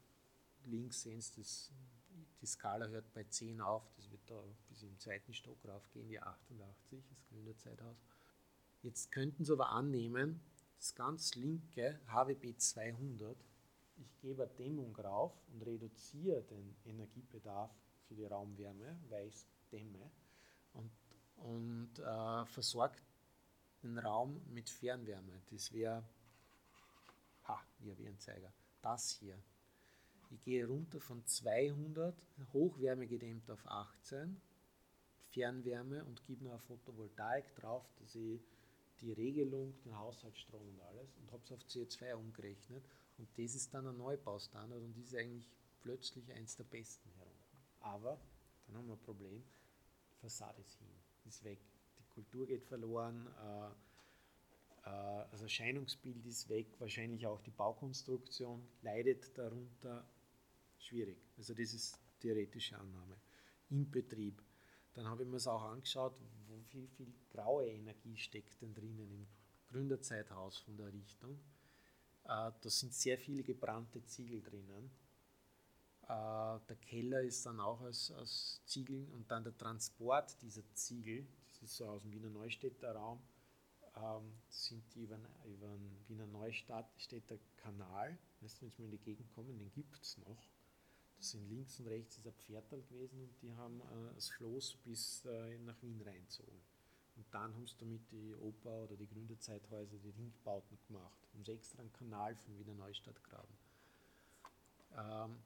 [0.65, 1.71] Links sehen Sie, das,
[2.41, 6.19] die Skala hört bei 10 auf, das wird da bis im zweiten Stock raufgehen, die
[6.19, 7.97] 88, das Gründerzeithaus.
[8.83, 10.39] Jetzt könnten Sie aber annehmen,
[10.77, 13.37] das ganz linke HWB 200,
[13.97, 17.71] ich gebe eine Dämmung rauf und reduziere den Energiebedarf
[18.07, 20.11] für die Raumwärme, weil ich es dämme
[20.73, 20.91] und,
[21.37, 23.03] und äh, versorgt
[23.83, 25.41] den Raum mit Fernwärme.
[25.49, 26.03] Das wäre,
[27.47, 29.37] ha, hier wie ein Zeiger, das hier.
[30.29, 32.15] Ich gehe runter von 200,
[32.53, 34.39] Hochwärme gedämmt auf 18,
[35.29, 38.41] Fernwärme und gebe noch eine Photovoltaik drauf, dass ich
[39.01, 42.83] die Regelung, den Haushaltsstrom und alles und habe es auf CO2 umgerechnet.
[43.17, 45.49] Und das ist dann ein Neubaustandard und ist eigentlich
[45.81, 47.37] plötzlich eins der besten herum.
[47.79, 48.19] Aber
[48.65, 49.43] dann haben wir ein Problem,
[50.11, 50.87] die Fassade ist hin,
[51.25, 51.59] ist weg,
[51.99, 53.69] die Kultur geht verloren, äh,
[54.87, 60.07] äh, das Erscheinungsbild ist weg, wahrscheinlich auch die Baukonstruktion leidet darunter.
[60.79, 61.17] Schwierig.
[61.37, 63.17] Also das ist theoretische Annahme.
[63.69, 64.41] Im Betrieb
[64.97, 69.11] dann habe ich mir es auch angeschaut, wo viel, viel graue Energie steckt denn drinnen
[69.11, 69.27] im
[69.67, 71.39] Gründerzeithaus von der Richtung.
[72.23, 74.89] Äh, da sind sehr viele gebrannte Ziegel drinnen.
[76.01, 81.27] Äh, der Keller ist dann auch aus, aus Ziegeln und dann der Transport dieser Ziegel,
[81.47, 83.21] das ist so aus dem Wiener Neustädter Raum,
[83.95, 88.17] ähm, sind die über, über den Wiener Neustädter Kanal.
[88.41, 90.47] Weißt du, wenn mal in die Gegend kommen, den gibt es noch.
[91.17, 94.77] Das sind links und rechts ist ein Pferdtal gewesen und die haben äh, das Floß
[94.85, 96.61] bis äh, nach Wien reinzogen.
[97.15, 101.17] Und dann haben sie damit die Oper oder die Gründerzeithäuser, die Ringbauten gemacht.
[101.33, 103.57] Haben sie extra einen Kanal von Wiener Neustadt graben.
[104.95, 105.39] Ähm,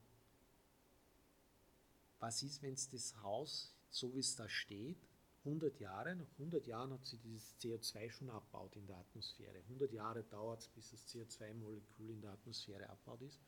[2.19, 5.07] was ist, wenn es das Haus, so wie es da steht,
[5.45, 9.57] 100 Jahre, nach 100 Jahren hat sich dieses CO2 schon abbaut in der Atmosphäre.
[9.69, 13.39] 100 Jahre dauert es, bis das CO2-Molekül in der Atmosphäre abbaut ist.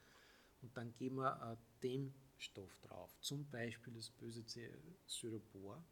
[0.62, 1.40] Und dann geben wir
[1.84, 4.44] äh, Dämmstoff drauf, zum Beispiel das böse
[5.08, 5.84] Styropor,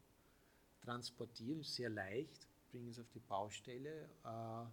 [0.81, 4.65] transportieren, sehr leicht, bringen es auf die Baustelle äh,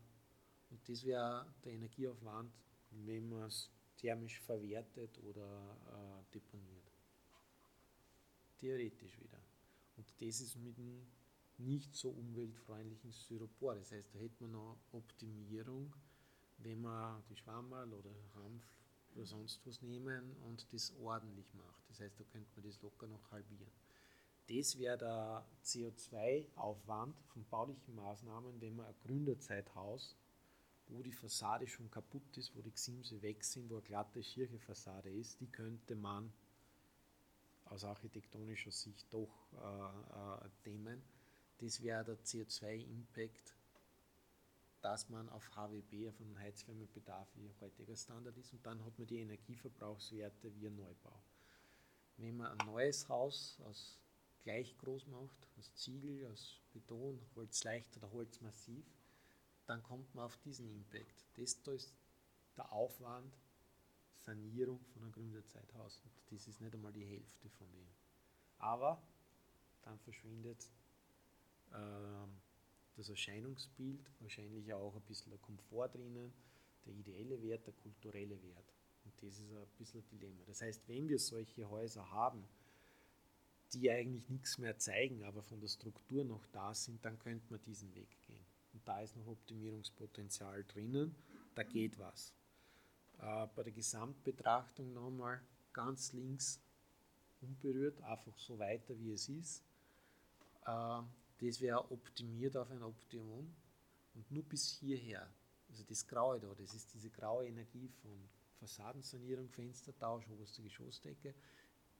[0.70, 2.52] und das wäre der Energieaufwand,
[2.90, 6.92] wenn man es thermisch verwertet oder äh, deponiert.
[8.58, 9.38] Theoretisch wieder.
[9.96, 11.06] Und das ist mit einem
[11.58, 13.74] nicht so umweltfreundlichen Styropor.
[13.76, 15.94] Das heißt, da hätte man noch Optimierung,
[16.58, 18.62] wenn man die Schwammerl oder Hanf
[19.14, 21.88] oder sonst was nehmen und das ordentlich macht.
[21.88, 23.72] Das heißt, da könnte man das locker noch halbieren.
[24.48, 30.16] Das wäre der CO2-Aufwand von baulichen Maßnahmen, wenn man ein Gründerzeithaus,
[30.86, 35.10] wo die Fassade schon kaputt ist, wo die Gsimse weg sind, wo eine glatte Schirchefassade
[35.10, 36.32] ist, die könnte man
[37.66, 41.02] aus architektonischer Sicht doch äh, äh, dämmen.
[41.58, 43.54] Das wäre der CO2-Impact,
[44.80, 49.06] dass man auf HWB, auf einen Heizwärmebedarf, wie heutiger Standard ist, und dann hat man
[49.06, 51.22] die Energieverbrauchswerte wie ein Neubau.
[52.16, 53.98] Wenn man ein neues Haus aus
[54.42, 58.84] gleich groß macht, aus Ziegel, aus Beton, Holz leicht oder Holz massiv,
[59.66, 61.26] dann kommt man auf diesen Impact.
[61.34, 61.94] Das da ist
[62.56, 63.36] der Aufwand
[64.28, 66.00] Sanierung von einem Gründerzeithaus.
[66.04, 67.88] Und das ist nicht einmal die Hälfte von dem.
[68.58, 69.02] Aber
[69.82, 70.70] dann verschwindet
[71.72, 72.26] äh,
[72.98, 76.32] das Erscheinungsbild, wahrscheinlich auch ein bisschen der Komfort drinnen,
[76.84, 78.74] der ideelle Wert, der kulturelle Wert.
[79.04, 80.42] Und das ist ein bisschen ein Dilemma.
[80.46, 82.44] Das heißt, wenn wir solche Häuser haben,
[83.72, 87.60] die eigentlich nichts mehr zeigen, aber von der Struktur noch da sind, dann könnte man
[87.62, 88.44] diesen Weg gehen.
[88.72, 91.14] Und da ist noch Optimierungspotenzial drinnen,
[91.54, 92.34] da geht was.
[93.20, 95.40] Äh, bei der Gesamtbetrachtung nochmal
[95.72, 96.60] ganz links
[97.40, 99.62] unberührt, einfach so weiter wie es ist.
[100.66, 101.02] Äh,
[101.40, 103.54] das wäre optimiert auf ein Optimum
[104.14, 105.28] und nur bis hierher.
[105.68, 108.28] Also das Graue da, das ist diese graue Energie von
[108.58, 111.34] Fassadensanierung, Fenstertausch, oberste Geschossdecke.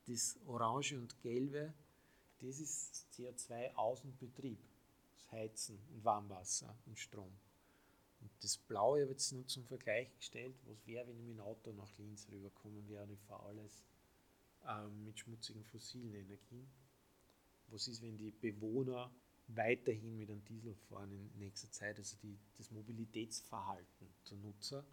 [0.07, 1.73] Das Orange und Gelbe,
[2.41, 4.59] das ist CO2-Außenbetrieb,
[5.15, 7.33] das Heizen und Warmwasser und Strom.
[8.21, 11.37] Und das Blaue habe ich jetzt nur zum Vergleich gestellt, was wäre, wenn ich mit
[11.37, 13.85] dem Auto nach Linz rüberkommen wäre und ich fahre alles
[14.67, 16.69] ähm, mit schmutzigen fossilen Energien.
[17.69, 19.13] Was ist, wenn die Bewohner
[19.49, 21.99] weiterhin mit einem Diesel fahren in nächster Zeit?
[21.99, 24.87] Also die, das Mobilitätsverhalten der Nutzer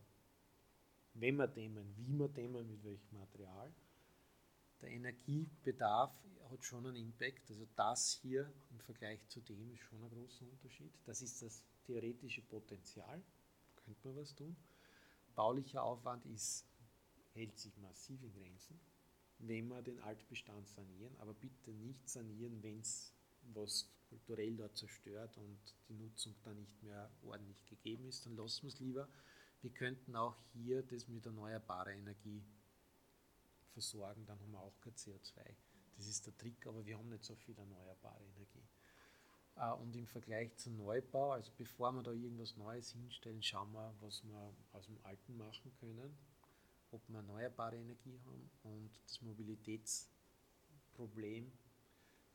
[1.13, 3.71] wenn wir dämmen, wie wir dämmen, mit welchem Material.
[4.81, 6.11] Der Energiebedarf
[6.49, 7.49] hat schon einen Impact.
[7.49, 10.93] Also das hier im Vergleich zu dem ist schon ein großer Unterschied.
[11.05, 13.21] Das ist das theoretische Potenzial.
[13.89, 14.55] Da könnte man was tun.
[15.35, 16.65] Baulicher Aufwand ist,
[17.33, 18.79] hält sich massiv in Grenzen,
[19.39, 23.13] wenn wir den Altbestand sanieren, aber bitte nicht sanieren, wenn es
[23.53, 28.63] was kulturell dort zerstört und die Nutzung dann nicht mehr ordentlich gegeben ist, dann lassen
[28.63, 29.07] wir es lieber
[29.61, 32.43] wir könnten auch hier das mit erneuerbarer Energie
[33.73, 35.41] versorgen, dann haben wir auch kein CO2.
[35.97, 38.63] Das ist der Trick, aber wir haben nicht so viel erneuerbare Energie.
[39.59, 43.93] Äh, und im Vergleich zum Neubau, also bevor wir da irgendwas Neues hinstellen, schauen wir,
[44.01, 46.17] was wir aus dem Alten machen können,
[46.91, 51.51] ob wir erneuerbare Energie haben und das Mobilitätsproblem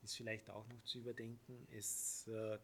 [0.03, 1.67] ist vielleicht auch noch zu überdenken.
[1.71, 2.59] Es, äh,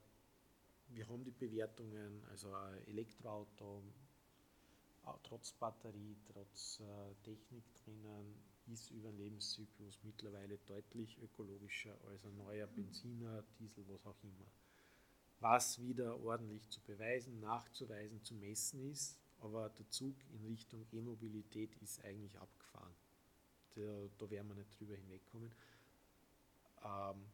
[0.89, 2.55] wir haben die Bewertungen, also
[2.87, 3.83] Elektroauto,
[5.23, 8.35] trotz Batterie, trotz äh, Technik drinnen,
[8.71, 14.47] ist über den Lebenszyklus mittlerweile deutlich ökologischer als ein neuer Benziner, Diesel, was auch immer.
[15.41, 21.75] Was wieder ordentlich zu beweisen, nachzuweisen, zu messen ist, aber der Zug in Richtung E-Mobilität
[21.77, 22.95] ist eigentlich abgefahren.
[23.75, 25.51] Da, da werden wir nicht drüber hinwegkommen.
[26.85, 27.25] Ähm,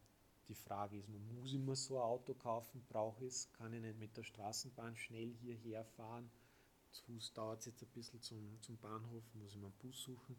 [0.47, 2.81] die Frage ist, muss ich mir so ein Auto kaufen?
[2.87, 3.51] Brauche ich es?
[3.53, 6.29] Kann ich nicht mit der Straßenbahn schnell hierher fahren?
[6.91, 10.01] Zu Fuß dauert es jetzt ein bisschen zum, zum Bahnhof, muss ich mir einen Bus
[10.01, 10.37] suchen.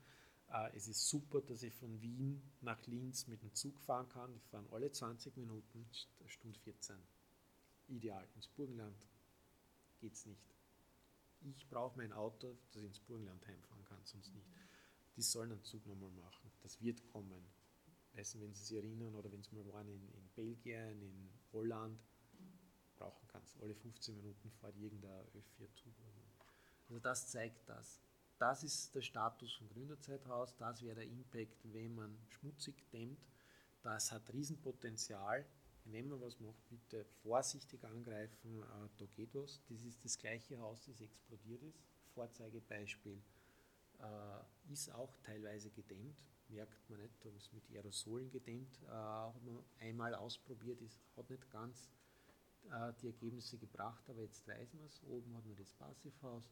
[0.53, 4.33] Äh, es ist super, dass ich von Wien nach Linz mit dem Zug fahren kann.
[4.35, 5.87] Die fahren alle 20 Minuten,
[6.27, 6.97] Stunde 14.
[7.89, 8.27] Ideal.
[8.35, 8.97] Ins Burgenland
[10.01, 10.55] geht es nicht.
[11.41, 14.49] Ich brauche mein Auto, dass ich ins Burgenland heimfahren kann, sonst nicht.
[15.16, 16.51] Die sollen einen Zug nochmal machen.
[16.62, 17.45] Das wird kommen.
[18.15, 22.01] Weißt wenn Sie sich erinnern oder wenn Sie mal waren in, in Belgien, in Holland,
[22.97, 23.61] brauchen kannst.
[23.62, 25.95] Alle 15 Minuten fährt irgendein Ö4-Zug.
[26.89, 28.01] Also das zeigt das.
[28.39, 33.19] Das ist der Status vom Gründerzeithaus, das wäre der Impact, wenn man schmutzig dämmt.
[33.82, 35.44] Das hat Riesenpotenzial.
[35.86, 39.60] Wenn man was macht, bitte vorsichtig angreifen, äh, da geht was.
[39.69, 41.82] Das ist das gleiche Haus, das explodiert ist.
[42.15, 43.20] Vorzeigebeispiel
[43.98, 49.43] äh, ist auch teilweise gedämmt, merkt man nicht, da ist mit Aerosolen gedämmt, äh, hat
[49.43, 51.90] man einmal ausprobiert, ist, hat nicht ganz
[53.01, 55.02] die Ergebnisse gebracht, aber jetzt weiß man es.
[55.05, 56.51] Oben hat man das Passivhaus.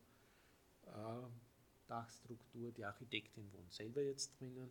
[1.87, 4.71] Dachstruktur, die Architektin wohnt selber jetzt drinnen,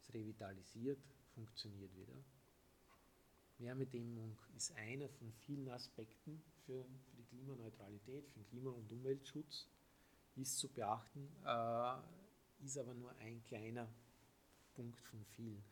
[0.00, 1.00] ist revitalisiert,
[1.34, 2.14] funktioniert wieder.
[3.58, 9.66] Wärmedämmung ist einer von vielen Aspekten für, für die Klimaneutralität, für den Klima- und Umweltschutz,
[10.36, 13.88] ist zu beachten, äh, ist aber nur ein kleiner
[14.74, 15.62] Punkt von vielen.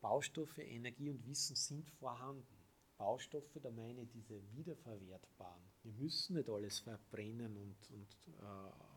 [0.00, 2.56] Baustoffe, Energie und Wissen sind vorhanden.
[2.96, 5.62] Baustoffe, da meine ich diese wiederverwertbaren.
[5.82, 8.95] Wir müssen nicht alles verbrennen und, und äh,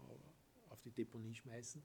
[0.79, 1.83] auf die Deponie schmeißen.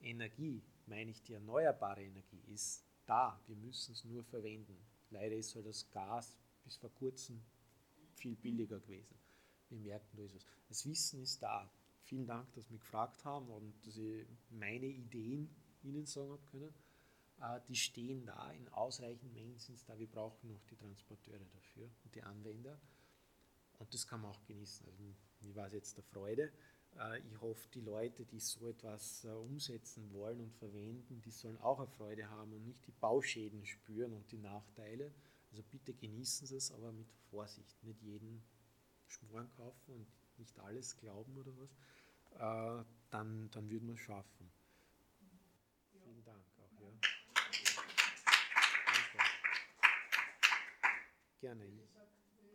[0.00, 3.40] Energie, meine ich die erneuerbare Energie, ist da.
[3.46, 4.78] Wir müssen es nur verwenden.
[5.10, 7.42] Leider ist halt das Gas bis vor kurzem
[8.14, 9.16] viel billiger gewesen.
[9.68, 10.46] Wir merken, da ist was.
[10.68, 11.70] Das Wissen ist da.
[12.04, 15.50] Vielen Dank, dass Sie mich gefragt haben und dass ich meine Ideen
[15.82, 16.74] Ihnen sagen habe können.
[17.40, 19.98] Äh, die stehen da, in ausreichenden Mengen sind es da.
[19.98, 22.80] Wir brauchen noch die Transporteure dafür und die Anwender.
[23.78, 24.86] Und das kann man auch genießen.
[24.86, 25.02] Also,
[25.40, 26.52] mir war es jetzt der Freude.
[26.98, 31.58] Äh, ich hoffe, die Leute, die so etwas äh, umsetzen wollen und verwenden, die sollen
[31.58, 35.12] auch eine Freude haben und nicht die Bauschäden spüren und die Nachteile.
[35.50, 37.82] Also bitte genießen Sie es, aber mit Vorsicht.
[37.82, 38.42] Nicht jeden
[39.06, 40.06] Schmoren kaufen und
[40.38, 41.70] nicht alles glauben oder was.
[42.34, 44.50] Äh, dann, dann würden wir es schaffen.
[45.92, 46.80] Vielen Dank auch.
[46.80, 46.90] Ja.
[51.40, 51.64] Gerne.